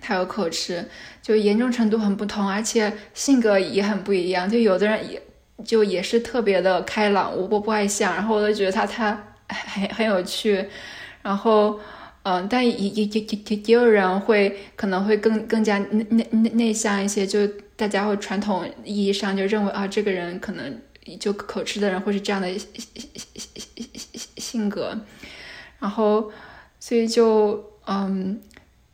[0.00, 0.84] 他有口吃，
[1.22, 4.50] 就严重程度很不同，而且性格也很不一样。
[4.50, 5.22] 就有的人也
[5.64, 10.68] 就也是特别的开朗，我不外向，然后我都觉得他他很很有趣。
[11.28, 11.78] 然后
[12.22, 20.80] 嗯，但也也也也也也有人会可能会更更加内内内向一些，就大家会传统意义上就认为啊，这个人可能
[21.20, 22.48] 就口吃的人会是这样的。
[22.58, 22.70] 性
[24.38, 24.98] 性格，
[25.78, 26.32] 然后，
[26.80, 28.40] 所以就，嗯，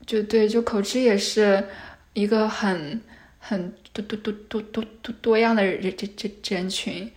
[0.04, 1.68] 就对，就口吃也是
[2.14, 3.00] 一个很
[3.38, 6.08] 很多多多多多多多样的人这
[6.42, 7.10] 这人群，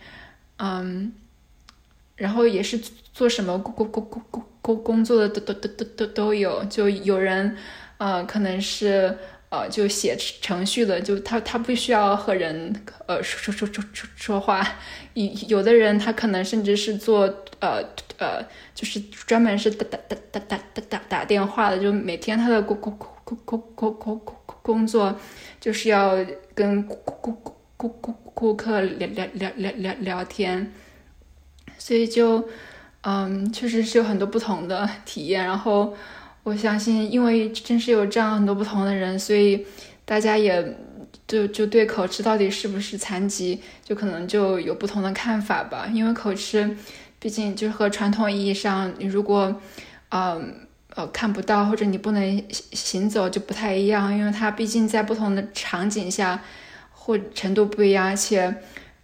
[0.58, 1.12] 嗯，
[2.14, 2.78] 然后也是
[3.12, 4.44] 做什么工工工工工
[4.74, 7.56] 工工作的都都都都都都有，就有人，
[7.98, 9.16] 呃，可能是。
[9.50, 12.70] 呃，就写程序的，就他他不需要和人
[13.06, 14.62] 呃说说说说说话，
[15.14, 17.20] 有有的人他可能甚至是做
[17.58, 17.82] 呃
[18.18, 18.44] 呃，
[18.74, 25.18] 就是专门是打打打打打打打打电话的，就每天他的工工工工工工工工作
[25.58, 26.22] 就是要
[26.54, 30.70] 跟顾顾顾顾顾顾客聊聊聊聊聊聊天，
[31.78, 32.46] 所以就
[33.02, 35.94] 嗯，确实是有很多不同的体验，然后。
[36.44, 39.66] 我相信，因为真是有这样很多不同的人，所以
[40.06, 40.76] 大家也
[41.26, 45.86] 就就对口吃到底是不是残疾，就可能就有不同的看法吧。
[45.92, 46.74] 因为口吃，
[47.18, 49.60] 毕竟就是和传统意义上，你如果，
[50.08, 50.54] 嗯
[50.94, 56.42] 呃看不到或者你不能行走就不太一样，因为它毕竟在不同的场景下
[56.90, 58.54] 或程度不一样，而且，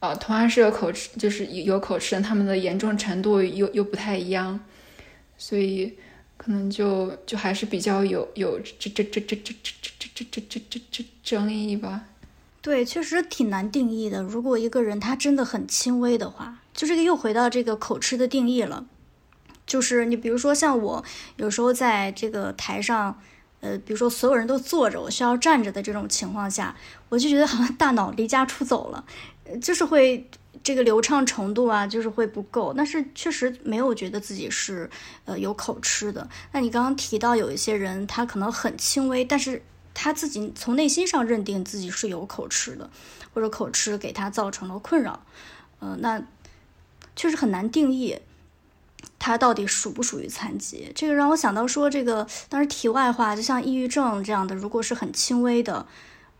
[0.08, 4.60] 呃，同样是有口吃，就是有口吃，他们的严重程度又又不太一样，
[5.36, 5.94] 所以。
[6.36, 12.02] 可能就就还是比较有有这这这这这这这这这这这这这争议吧。
[12.60, 14.20] 对，确实挺难定义的。
[14.20, 18.84] 如果一个人他真的很轻微的话，就这个又回到这个口吃的定义了。
[19.64, 21.04] 就是你比如说像我
[21.36, 23.18] 有时候在这个台上，
[23.60, 26.76] 呃，比如说所有人都坐着，我需要站着的这种情况下，
[27.08, 29.04] 我就觉得好像大脑离家出走了，
[29.60, 30.28] 就是会
[30.62, 32.72] 这个流畅程度啊，就是会不够。
[32.74, 34.88] 但是确实没有觉得自己是
[35.24, 36.28] 呃有口吃的。
[36.52, 42.88] 那你刚刚提到有一些人，他可能很轻微，但是他自己从内心上认定自己是有口吃的，
[43.32, 45.24] 或者口吃给他造成了困扰，
[45.80, 46.22] 呃，那
[47.14, 48.18] 确实很难定义
[49.18, 50.90] 他到底属不属于残疾。
[50.94, 55.86] 这个让我想到说，这个当然题外话，就像抑郁症这样的，如果是很轻微的。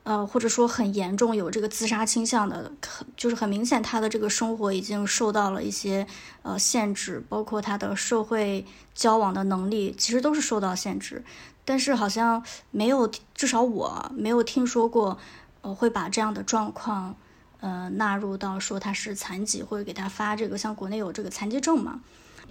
[0.04, 6.06] 呃，或者说很严重，有这个自杀倾向的，很就是很明显，他的这个生活已经受到了一些
[6.42, 11.24] 呃限制，包括他的社会交往的能力，其实都是受到限制。
[11.64, 15.18] 但是好像没有，至少我没有听说过，
[15.62, 17.16] 呃，会把这样的状况
[17.60, 22.00] 呃纳入到说他是残疾，或者给他发这个像国内有这个残疾证嘛？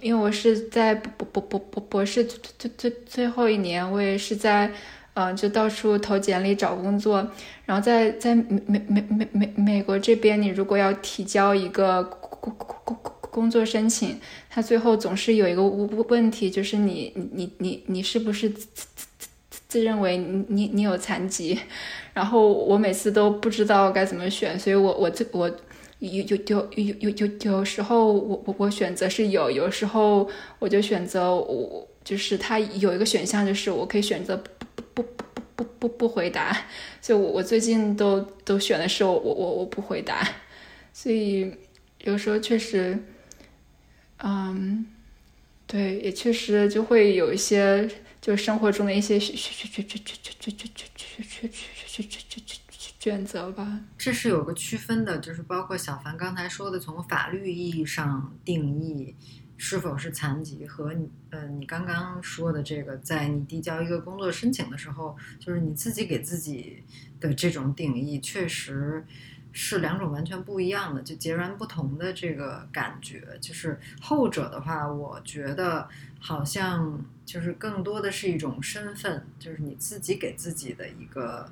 [0.00, 4.74] 因为我是在博博博博博士最最最最后一年，我也是在。
[5.14, 7.24] 嗯，就到处投简历找工作，
[7.64, 14.18] 然后在在美美美美美美国这边，你如果要提交一个工工工工工作申请，
[14.50, 18.96] 他最后总是有一个问问题，就是你你你你你是不是自自
[19.50, 21.56] 自自认为你你你有残疾？
[22.12, 25.48] 然后我每次都不知道该怎么选，所以我我这我
[26.00, 34.42] 有有有有有有有时候我我我选择是有，有时候我就选择我就是他有一个选项，就是我可以选择。
[35.86, 36.66] 不不回答，
[37.02, 40.26] 所以我我最近都都选的是我我我我不回答，
[40.94, 41.54] 所以
[42.04, 42.98] 有时候确实，
[44.18, 44.86] 嗯，
[45.66, 47.86] 对，也确实就会有一些
[48.18, 51.52] 就生活中的一些选选选选选选选选选选
[51.86, 53.80] 选选选选择吧。
[53.98, 59.14] 这是有个区分的，就是包括小凡刚才说的，从法律意义上定义。
[59.66, 66.82] 是否是残疾和你呃，你刚刚说的这个，在你递交一个工作申请的时候，就是你自己给自己
[67.18, 69.02] 的这种定义，确实
[69.52, 73.22] 是两种完全不一样的，就截然不同的这个感觉。
[73.40, 75.88] 就是后者的话，我觉得
[76.20, 81.50] 好像就是更多的是一种身份，就是你自己给自己的一个。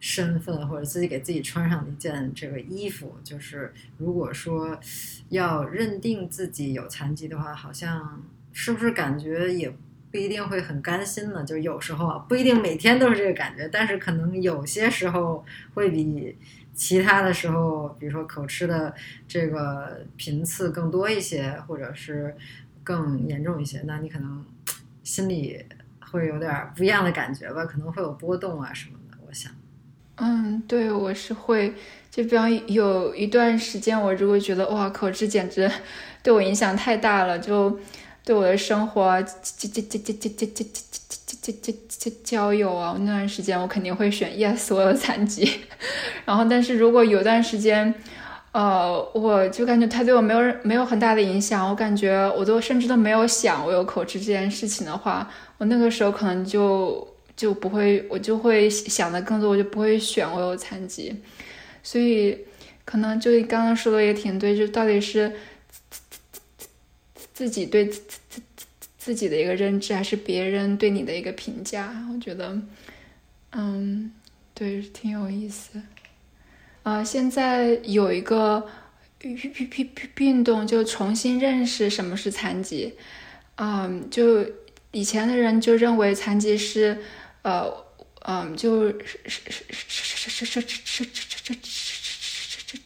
[0.00, 4.80] 身份或者自己给自己穿上一件这个衣服，就是如果说
[5.28, 8.22] 要认定自己有残疾的话，好像
[8.52, 9.70] 是不是感觉也
[10.10, 11.44] 不一定会很甘心呢？
[11.44, 15.44] 就有时候啊，不一定每天都是这个感觉，但是可能有些时候
[15.74, 16.34] 会比
[16.74, 18.94] 其他的时候，比如说口吃的
[19.28, 22.34] 这个频次更多一些，或者是
[22.82, 24.42] 更严重一些，那你可能
[25.04, 25.62] 心里
[26.00, 27.66] 会有点不一样的感觉吧？
[27.66, 29.52] 可能会有波动啊什么的，我想。
[30.22, 31.72] 嗯，对，我是会，
[32.10, 35.70] 就比方有一段时间，我如果觉得哇，口吃简直
[36.22, 37.78] 对我影响太大了，就
[38.22, 45.60] 对我的生活、交交交交交交交交交交交交友啊，那段时间我肯定会选 yes，我有残疾。
[46.26, 47.94] 然后，但是如果有段时间，
[48.52, 57.08] 呃，我就感觉他对我没有没有很大的影响，我感觉我都甚至都没有想我有口吃这件事情的话，我那个时候可能就。
[57.40, 61.10] 就不会，我就会想的更多，我就不会选我有残疾，
[61.82, 62.36] 所以
[62.84, 65.32] 可能就刚刚说的也挺对，就到底是
[67.32, 68.42] 自己对自自
[68.98, 72.06] 自己的一个认知，还是别人对你的一个评价？
[72.12, 72.60] 我觉得，
[73.52, 74.12] 嗯，
[74.52, 75.80] 对，挺有意思。
[76.82, 78.68] 啊，现在有一个
[79.22, 82.92] 运运运运动，就重新认识什么是残疾。
[83.54, 84.44] 嗯，就
[84.90, 86.98] 以前的人就认为残疾是。
[87.42, 87.72] 呃，
[88.26, 91.56] 嗯，就是是是是是是是是是是是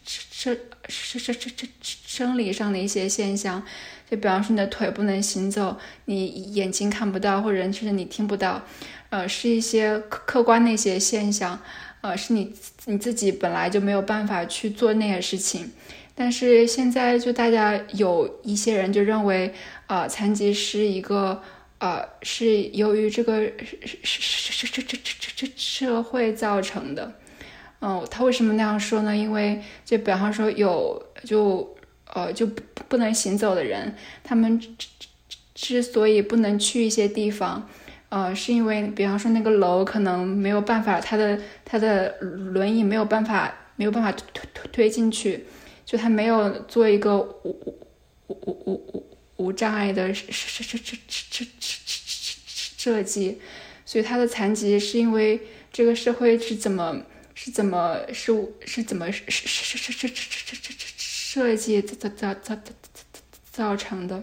[0.09, 1.69] 是是是是是是
[2.07, 3.61] 生理上的一些现象，
[4.09, 8.63] 就比方说你的腿不能行走，你眼睛看不到，或者甚至你听不到，
[9.11, 11.61] 呃，是一些客客观的一些现象，
[12.03, 15.73] 呃，是你你自己本来就没有办法去做那些事情，
[16.15, 19.53] 但是现在就大家有一些人就认为，
[19.89, 21.43] 呃，残疾是一个。
[21.85, 27.13] 呃，是由于这个是是是是这这这这这社会造成的。
[27.83, 29.15] 嗯，他为什么那样说呢？
[29.15, 31.77] 因为就比方说有就
[32.15, 32.47] 呃就
[32.89, 34.89] 不能行走的人，他们之
[35.55, 37.69] 之所以不能去一些地方，
[38.09, 45.45] 呃，是因为比方说那个楼可能没有办法，他的他的轮椅没有办法没有办法推推推进去，
[45.85, 47.79] 就他没有做一个无无
[48.29, 49.14] 无无无。
[49.37, 51.45] 无障碍的设设设设设设
[52.77, 53.41] 设计，
[53.85, 55.41] 所以他的残疾是因为
[55.73, 57.03] 这个社会是怎么
[57.35, 58.33] 是怎么是
[58.65, 62.73] 是怎么是是是是是是是是设计造造造造造
[63.51, 64.23] 造成的。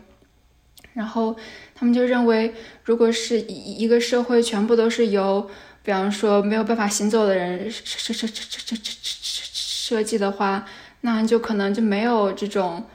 [0.94, 1.36] 然后
[1.76, 2.54] 他们就认为，
[2.84, 5.50] 如果是一一个社会全部都是由，
[5.84, 10.66] 比方说没有办法行走的人设设设设设设设设计的话，
[11.02, 12.86] 那就可能就没有这种。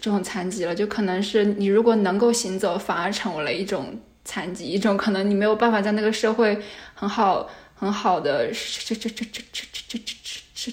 [0.00, 6.60] 这种残疾了，就可能是你如果能够行走，反而成为了一种残疾，一种可能你没有办法在那个社会
[6.94, 9.98] 很好很好的这这这这这
[10.54, 10.72] 这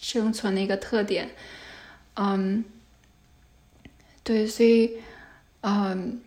[0.00, 1.30] 生存的一个特点。
[2.14, 2.64] 嗯，
[4.22, 4.98] 对，所以，
[5.62, 6.20] 嗯。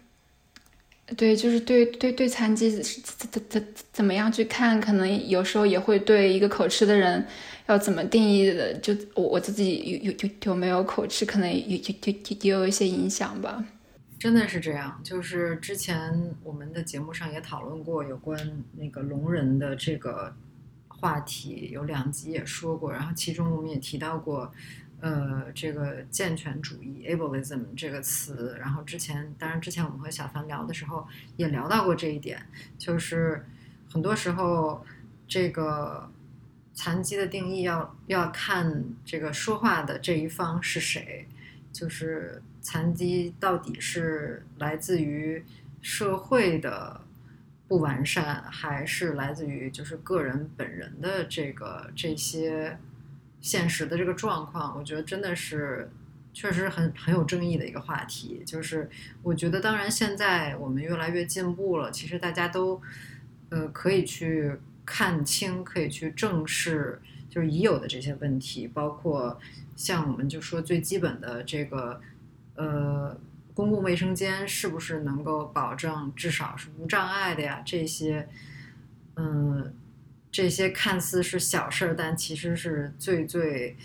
[1.15, 2.81] 对，就是对对对残疾怎
[3.29, 7.27] 怎怎怎么样去看，可能有时候也会对一个口吃的人
[7.67, 13.63] 要怎么定义的，就我我自己有有有有没有口吃，可能有有有也有一些影响吧。
[14.17, 20.33] 真的是这样，就是之前我们的节目上也讨论过有关那个聋人的这个
[20.87, 24.51] 话题，有两集也说过，然后其中我们也提到过。
[25.01, 31.05] 呃，这个健全主义 （ableism） 这个词，然后之前，当然之前我们和小凡聊的时候
[31.35, 32.43] 也聊到过这一点，
[32.79, 33.45] 就是
[33.91, 34.83] 很多时候
[35.27, 36.09] 这个
[36.75, 41.27] 残疾的定义要要看这个说话的这一方是谁，
[41.73, 45.43] 就是残疾到底是来自于
[45.81, 47.01] 社会的
[47.67, 52.77] 不完善，还是来自于就是个人本人的这个这些。
[53.41, 55.87] 现实的这个状况，我觉得真的是
[56.33, 58.41] 确实很很有争议的一个话题。
[58.43, 58.89] 就是
[59.21, 62.81] 我觉得，当然现在我们越来越进步了，其实大家都
[63.49, 69.39] 呃可以去看清，可以去正视，就是已有的这些问题，包括
[69.75, 71.99] 像我们就说最基本的这个
[72.55, 73.19] 呃
[73.53, 77.61] 公共卫生间是不是能够保证至少是无障碍的呀？
[77.65, 78.29] 这些
[79.15, 79.73] 嗯。
[80.31, 83.77] 这些看似是小事儿，但其实是最最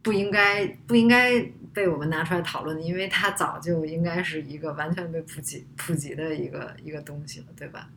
[0.00, 1.38] 不应该不应该
[1.74, 7.90] 被我们拿出来讨论的，因为它早就应该是一个完全被普及普及的一个一个东西了，对吧？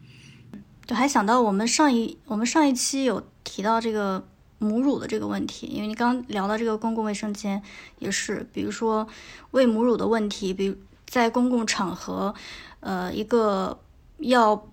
[0.89, 4.25] 就还想到我们上一我们上一期有提到这个
[4.57, 7.61] 母乳的这个问题，因为你刚聊到这个公共卫生间
[7.99, 9.07] 也是，比如说
[9.51, 10.75] 喂母乳的问题，比如
[11.05, 12.33] 在公共场合，
[12.79, 13.79] 呃，一个
[14.17, 14.65] 要。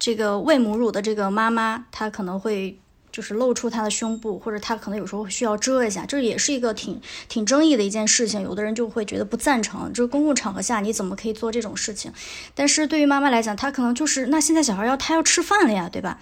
[0.00, 2.78] 这个喂母乳的这个妈妈，她可能会
[3.10, 8.42] 就是露出她的胸部，或者她可能有时候需要遮一下，这也是一个挺挺争议的一件事情。
[8.42, 12.12] 有的人就会觉得不赞成，这个公共场合下你怎么可以做这种事情？
[12.54, 16.20] 但是对于妈妈来讲，她可能就是那现在小孩要他要吃饭了呀，对吧？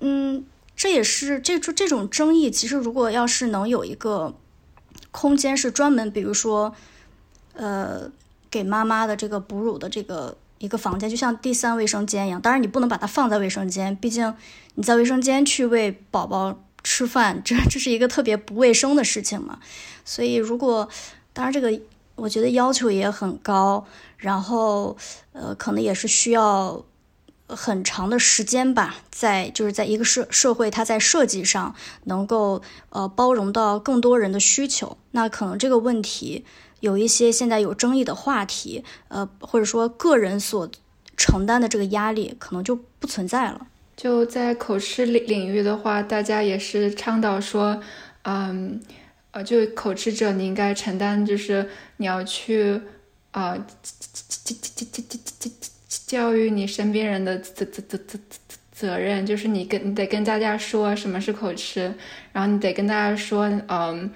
[0.00, 0.44] 嗯，
[0.76, 4.34] 这也是这这这种争议，其实如果要是能有一个
[5.10, 6.74] 空间是专门，比如说
[7.54, 8.10] 呃
[8.50, 10.36] 给妈妈的这个哺乳的这个。
[10.62, 14.32] 一个房间就像第三卫生间一样，当然你不能把它放在卫生间，毕竟
[14.76, 19.58] 你在卫生间去喂宝宝吃饭，这这是一个特别不卫生的事情嘛。
[20.04, 20.88] 所以如果，
[21.32, 21.80] 当然这个
[22.14, 23.84] 我觉得要求也很高，
[24.16, 24.96] 然后
[25.32, 26.84] 呃可能也是需要
[27.48, 36.44] 很长的时间吧，在就是在一个社社会，它在设计上能够呃包容到更多人的需求，那可能这个问题。
[36.82, 40.68] 有一些现在有争议的话题，呃，或者说个人所
[41.16, 43.68] 承担的这个压力，可能就不存在了。
[43.96, 47.80] 就在口吃领领域的话，大家也是倡导说，
[48.22, 48.80] 嗯，
[49.30, 51.68] 呃，就口吃者你应该承担，就是
[51.98, 52.80] 你要去
[53.30, 55.50] 啊，教教教教教
[56.06, 58.36] 教育你身边人的责责责责责
[58.72, 61.94] 责任，就是你跟你得跟大家说什么是口吃，
[62.32, 64.10] 然后你得跟大家说，嗯。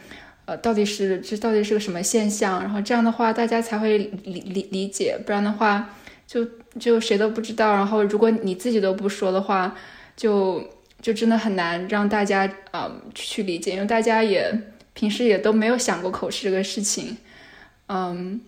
[0.47, 2.61] 呃，到底是这到底是个什么现象？
[2.61, 6.47] 然后这样的话，大家才会理理理解，不然的话，就
[6.79, 7.73] 就谁都不知道。
[7.73, 9.77] 然后如果你自己都不说的话，
[10.17, 10.63] 就
[11.03, 14.57] 就真的很难让大家啊去理解，因为大家也
[14.95, 17.17] 平时也都没有想过口吃这个事情。
[17.89, 18.41] 嗯，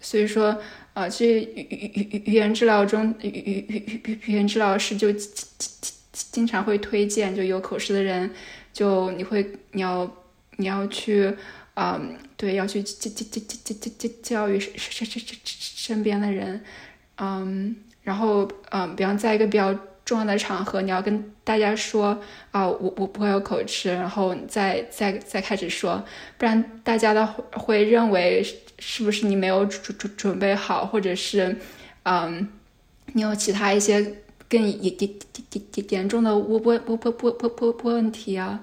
[0.00, 0.60] 所以说
[0.92, 5.06] 啊，这语语语语言治疗中，语语语语语言治疗师就
[6.32, 8.28] 经常会推荐，就有口吃的人，
[8.72, 10.12] 就你会你要。
[10.56, 11.34] 你要去，
[11.74, 16.62] 嗯，对，要去教教教教教教教育身身身身身边的人，
[17.16, 22.18] 嗯，然后，嗯，比方在一个比较重要的场合，你要跟大家说，
[22.52, 26.04] 啊，我我不会有口吃，然后再再再开始说，
[26.38, 28.44] 不然大家的会认为
[28.78, 31.56] 是不是你没有准准准备好，或者是，
[32.04, 32.48] 嗯，
[33.14, 34.00] 你有其他一些
[34.48, 38.60] 更严严严严严重的问问问问问问问题啊。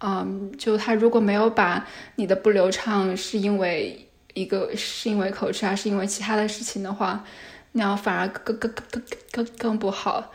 [0.00, 1.86] 嗯，就他如果没有把
[2.16, 7.24] 你的不流畅是因为一个是因为口吃还是因为其他的事情的话，
[7.72, 10.30] 那样反而更更更更更更不好。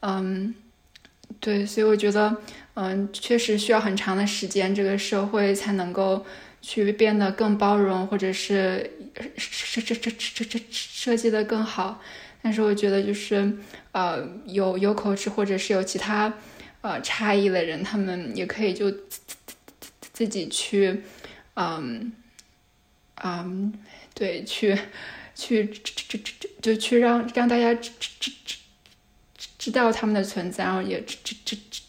[0.00, 0.54] 嗯，
[1.40, 2.36] 对，所以我觉得，
[2.74, 6.26] 嗯，确实需要很长的时间，这个社会才能够
[6.60, 8.90] 去变得更包容，或者是
[9.38, 12.00] 设设设设设设计的更好。
[12.42, 13.50] 但是我觉得，就是
[13.92, 16.32] 呃，有有口吃或者是有其他。
[16.86, 18.88] 呃，差异的人，他们也可以就
[20.12, 21.02] 自己去，
[21.54, 22.12] 嗯
[23.24, 23.72] 嗯，
[24.14, 24.78] 对，去
[25.34, 28.56] 去这这这就去让让大家知知知
[29.58, 31.82] 知道他们的存在，然后也知知知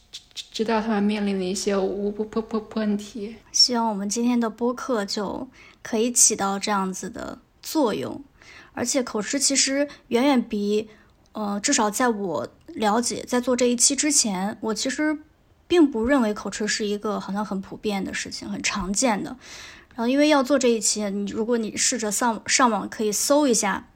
[0.51, 3.35] 知道他们面临的一些无不不不问题。
[3.51, 5.47] 希望我们今天的播客就
[5.83, 8.19] 可以起到这样子的作用，
[8.73, 10.89] 而且口吃其实远远比，
[11.33, 12.47] 呃，至少在我
[12.77, 15.19] 了解，在做这一期之前，我其实。
[15.69, 19.35] 并不认为口吃是一个好像很普遍的事情，很常见的。
[19.95, 23.89] 然后，因为要做这一期，你如果你试着上上网可以搜一下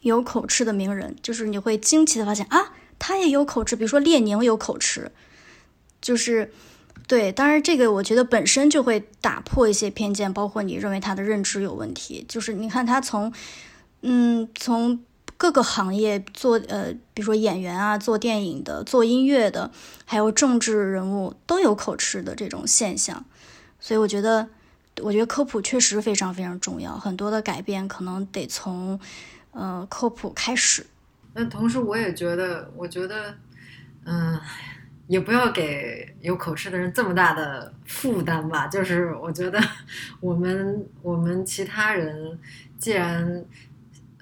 [0.00, 3.76] 有口吃的名人，就是你会惊奇的发现啊，他也有口吃。
[3.76, 5.12] 比如说列宁有口吃，
[6.00, 6.50] 就是
[7.06, 7.30] 对。
[7.30, 12.24] 当然，这个我觉得本身就会打破一些偏见，包括你认为他的认知有问题。
[12.26, 13.30] 就是你看他从，
[14.00, 15.04] 嗯，从。
[15.42, 19.72] 各个行业做呃，比如说演员啊，做电影的，做音乐的，
[20.04, 23.24] 还有政治人物都有口吃的这种现象，
[23.80, 24.48] 所以我觉得，
[25.00, 29.00] 我觉得科普确实非常非常重要，很多的改变可能得从
[29.50, 30.86] 呃科普开始。
[31.34, 33.34] 那同时我也觉得，我觉得，
[34.04, 34.38] 嗯，
[35.08, 38.68] 也不要给有口吃的人这么大的负担吧。
[38.68, 39.60] 就是我觉得，
[40.22, 42.38] 我们我们其他人
[42.78, 43.44] 既然。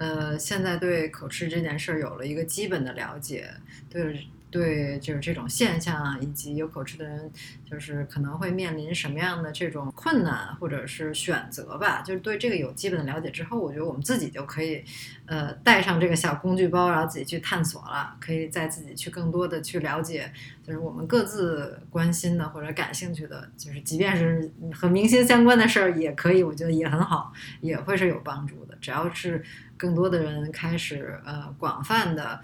[0.01, 3.47] 呃，现在对口吃这件事儿有了一个基本的了解，
[3.87, 7.31] 对对，就是这种现象，以及有口吃的人，
[7.69, 12.01] 就是可能会面临什么样的这种困难或者是选择吧。
[12.01, 14.83] 就是对这个有基本的了解之后，我觉得我们自己就可以，
[15.27, 20.29] 呃，带上这个小工具包，然后自己去探索了，可以再自己去更多的去了解，
[20.65, 27.31] 就是我们各自关心的或者感兴趣的，就是即便是和明星相关的事儿，也可以，我觉得也很好，
[27.61, 29.43] 也会是有帮助的，只要是。
[29.77, 32.39] 更多的人开始呃广泛的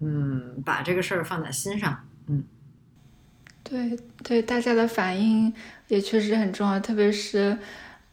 [0.00, 1.96] 嗯把这个事儿放在心上，
[2.26, 2.42] 嗯，
[3.62, 5.54] 对对，大家的反应
[5.86, 7.56] 也确实很重要，特别是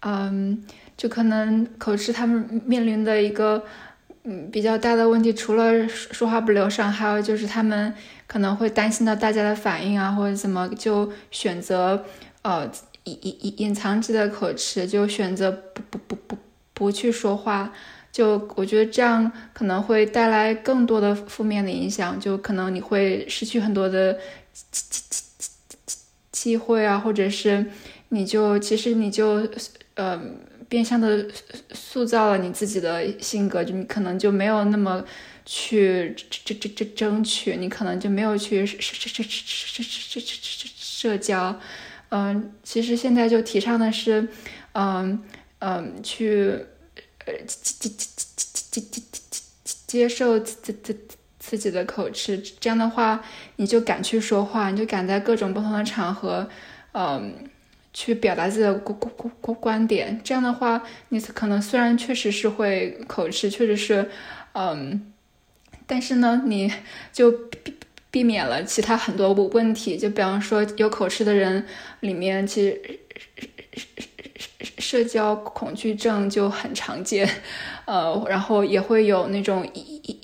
[0.01, 0.63] 嗯，
[0.95, 3.65] 就可能口吃他们面临的一个
[4.25, 7.91] 嗯比较大的问题，除了说话不流畅，还有就是他们
[8.27, 12.05] 可能会担心到大家的反应啊，或者怎么就选择
[12.43, 12.71] 呃
[13.05, 16.37] 隐隐隐隐藏自己的口吃，就选择不不不不
[16.73, 17.73] 不去说话，
[18.11, 24.13] 就我觉得这样可能会带来更多的负面的影响，就可能你会失去很多的
[24.53, 25.47] 机机机
[25.85, 25.97] 机
[26.31, 27.65] 机会啊，或者是
[28.09, 29.47] 你就其实你就
[29.95, 30.21] 呃
[30.67, 31.27] 变相的
[31.73, 35.03] 塑造了你自己的性格，就你可能就没有那么。
[35.43, 41.59] 去争争争争取，你可能就没有去社社社社社社社社社社交。
[42.09, 44.27] 嗯，其实现在就提倡的是，
[44.73, 45.19] 嗯，
[45.63, 46.57] 嗯，去
[47.25, 48.07] 呃接接接
[48.65, 49.01] 接接
[49.63, 50.97] 接接受自自
[51.37, 53.23] 自己的口吃，这样的话
[53.57, 56.49] 你就敢去说话，你就敢在各种不同的场合，
[56.93, 57.35] 嗯，
[57.93, 60.19] 去表达自己的观观观观点。
[60.23, 64.09] 这样的话，你可能虽然确实是会口吃，确实是，
[64.53, 65.13] 嗯，
[65.85, 66.73] 但是呢，你
[67.13, 67.75] 就避
[68.09, 69.95] 避免了其他很多问题。
[69.95, 71.67] 就比方说，有口吃的人
[71.99, 72.97] 里面，其实。
[74.81, 77.29] 社交恐惧症就很常见，
[77.85, 80.19] 呃，然后也会有那种抑抑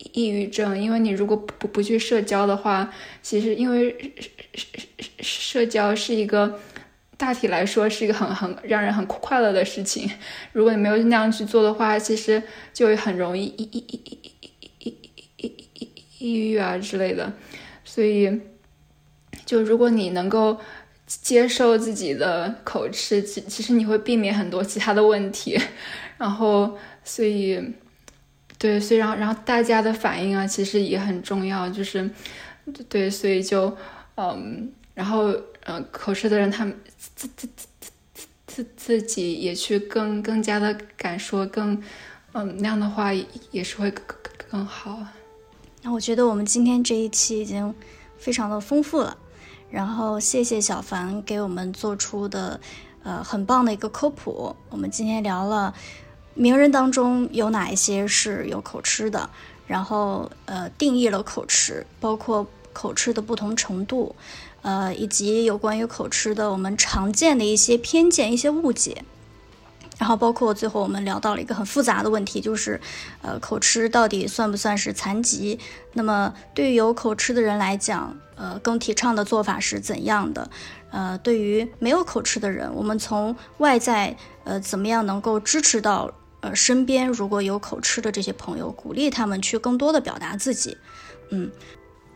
[0.00, 2.90] 抑抑郁症，因为你如果不不去社交的话，
[3.22, 4.14] 其实因为
[5.20, 6.58] 社交是一个
[7.18, 10.10] 大体来说是一个很很让人很快乐的事情，
[10.52, 12.42] 如果你没有那样去做的话，其实
[12.72, 14.48] 就很容易抑抑抑抑抑
[14.80, 14.94] 抑
[15.36, 17.32] 抑抑抑郁啊之类的，
[17.84, 18.40] 所以
[19.44, 20.58] 就如果你能够。
[21.22, 25.58] 接受自己的口吃，其其实你会避免很多其他的问题，
[26.16, 27.60] 然后所以，
[28.58, 32.08] 对，所以然后然后大家的反应啊，其实也很重要，就是
[32.88, 33.76] 对，所以就
[34.16, 35.34] 嗯，然后
[35.64, 37.66] 呃，口吃的人他们自自自
[38.14, 41.82] 自自自己也去更更加的敢说，更
[42.32, 43.12] 嗯那样的话
[43.50, 44.16] 也是会更
[44.48, 45.04] 更好。
[45.82, 47.74] 那我觉得我们今天这一期已经
[48.16, 49.16] 非常的丰富了。
[49.70, 52.60] 然后谢谢小凡给我们做出的，
[53.02, 54.54] 呃，很棒的一个科普。
[54.68, 55.72] 我们今天聊了
[56.34, 59.30] 名人当中有哪一些是有口吃的，
[59.66, 64.14] 然后呃，定义了口吃，包括口吃的不同程度，
[64.62, 69.04] 呃，以及有关于口吃的我们常见的一些偏见、一些误解。
[70.00, 72.80] 然后包括最后我们聊到了一个很复杂的问题，就是，
[73.20, 75.58] 呃，口吃到底算不算是残疾？
[75.92, 80.48] 那么对于有口吃的人来讲，呃，更提倡的做法是怎样的？
[80.90, 90.78] 呃，对于没有口吃的人，我们从外在，呃，怎么样能够支持到，呃，身边如果有口吃的这些朋友，鼓励他们去更多的表达自己，
[91.28, 91.50] 嗯。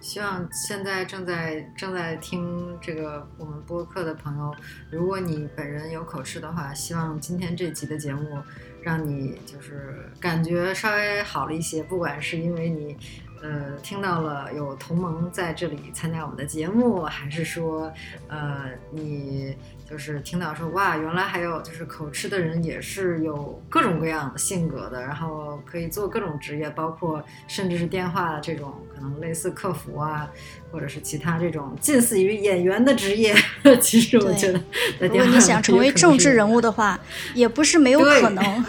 [0.04, 4.54] 希望现在正在正在听这个我们播客的朋友，
[4.90, 8.36] 如果你本人有口吃的话，希望今天这集的节目
[8.82, 12.94] 让你就是感觉稍微好了一些，不管是因为你。
[13.42, 17.92] 呃，听到了有同盟在这里参加我们的节目，还是说，
[18.26, 19.54] 呃，你
[19.88, 30.28] 就是听到说，哇，原来还有就是口吃的人也是有各种各样的性格的，然后可以做各种职业，包括甚至是电话这种可能类似客服啊，
[30.72, 33.34] 或者是其他这种近似于演员的职业。
[33.80, 34.60] 其实我觉得，
[35.00, 36.98] 如果你想成为政治人物的话，
[37.34, 38.64] 也不是没有可能。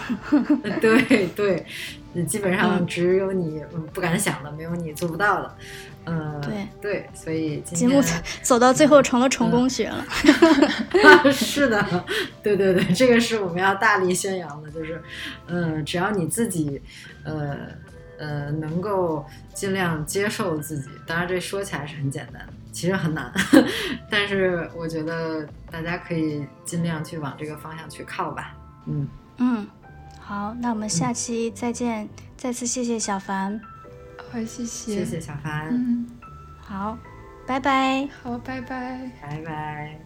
[0.81, 1.65] 对 对。
[2.29, 3.61] 基本上只有你
[3.91, 5.57] 不敢想的，没有你做不到的。
[6.05, 8.01] 嗯，对对，所以节目
[8.41, 10.05] 走到最后成了成功学了。
[11.31, 12.05] 是的，
[12.43, 15.01] 对对对，这个是我们要大力宣扬的，就是，
[15.47, 16.81] 嗯，只要你自己，
[17.23, 17.57] 呃
[18.17, 20.89] 呃，能够尽量接受自己。
[21.05, 23.31] 当然，这说起来是很简单，其实很难。
[24.09, 28.55] 但是我觉得大家可以尽量去往这个方向去靠吧。
[28.85, 29.67] 嗯嗯。
[30.19, 32.09] 好，那我们下期再见。
[32.35, 33.61] 再次谢谢小凡，
[34.35, 35.69] 好，谢谢，谢谢小凡。
[35.71, 36.05] 嗯，
[36.59, 36.97] 好，
[37.47, 38.05] 拜拜。
[38.21, 40.04] 好，拜拜，拜拜。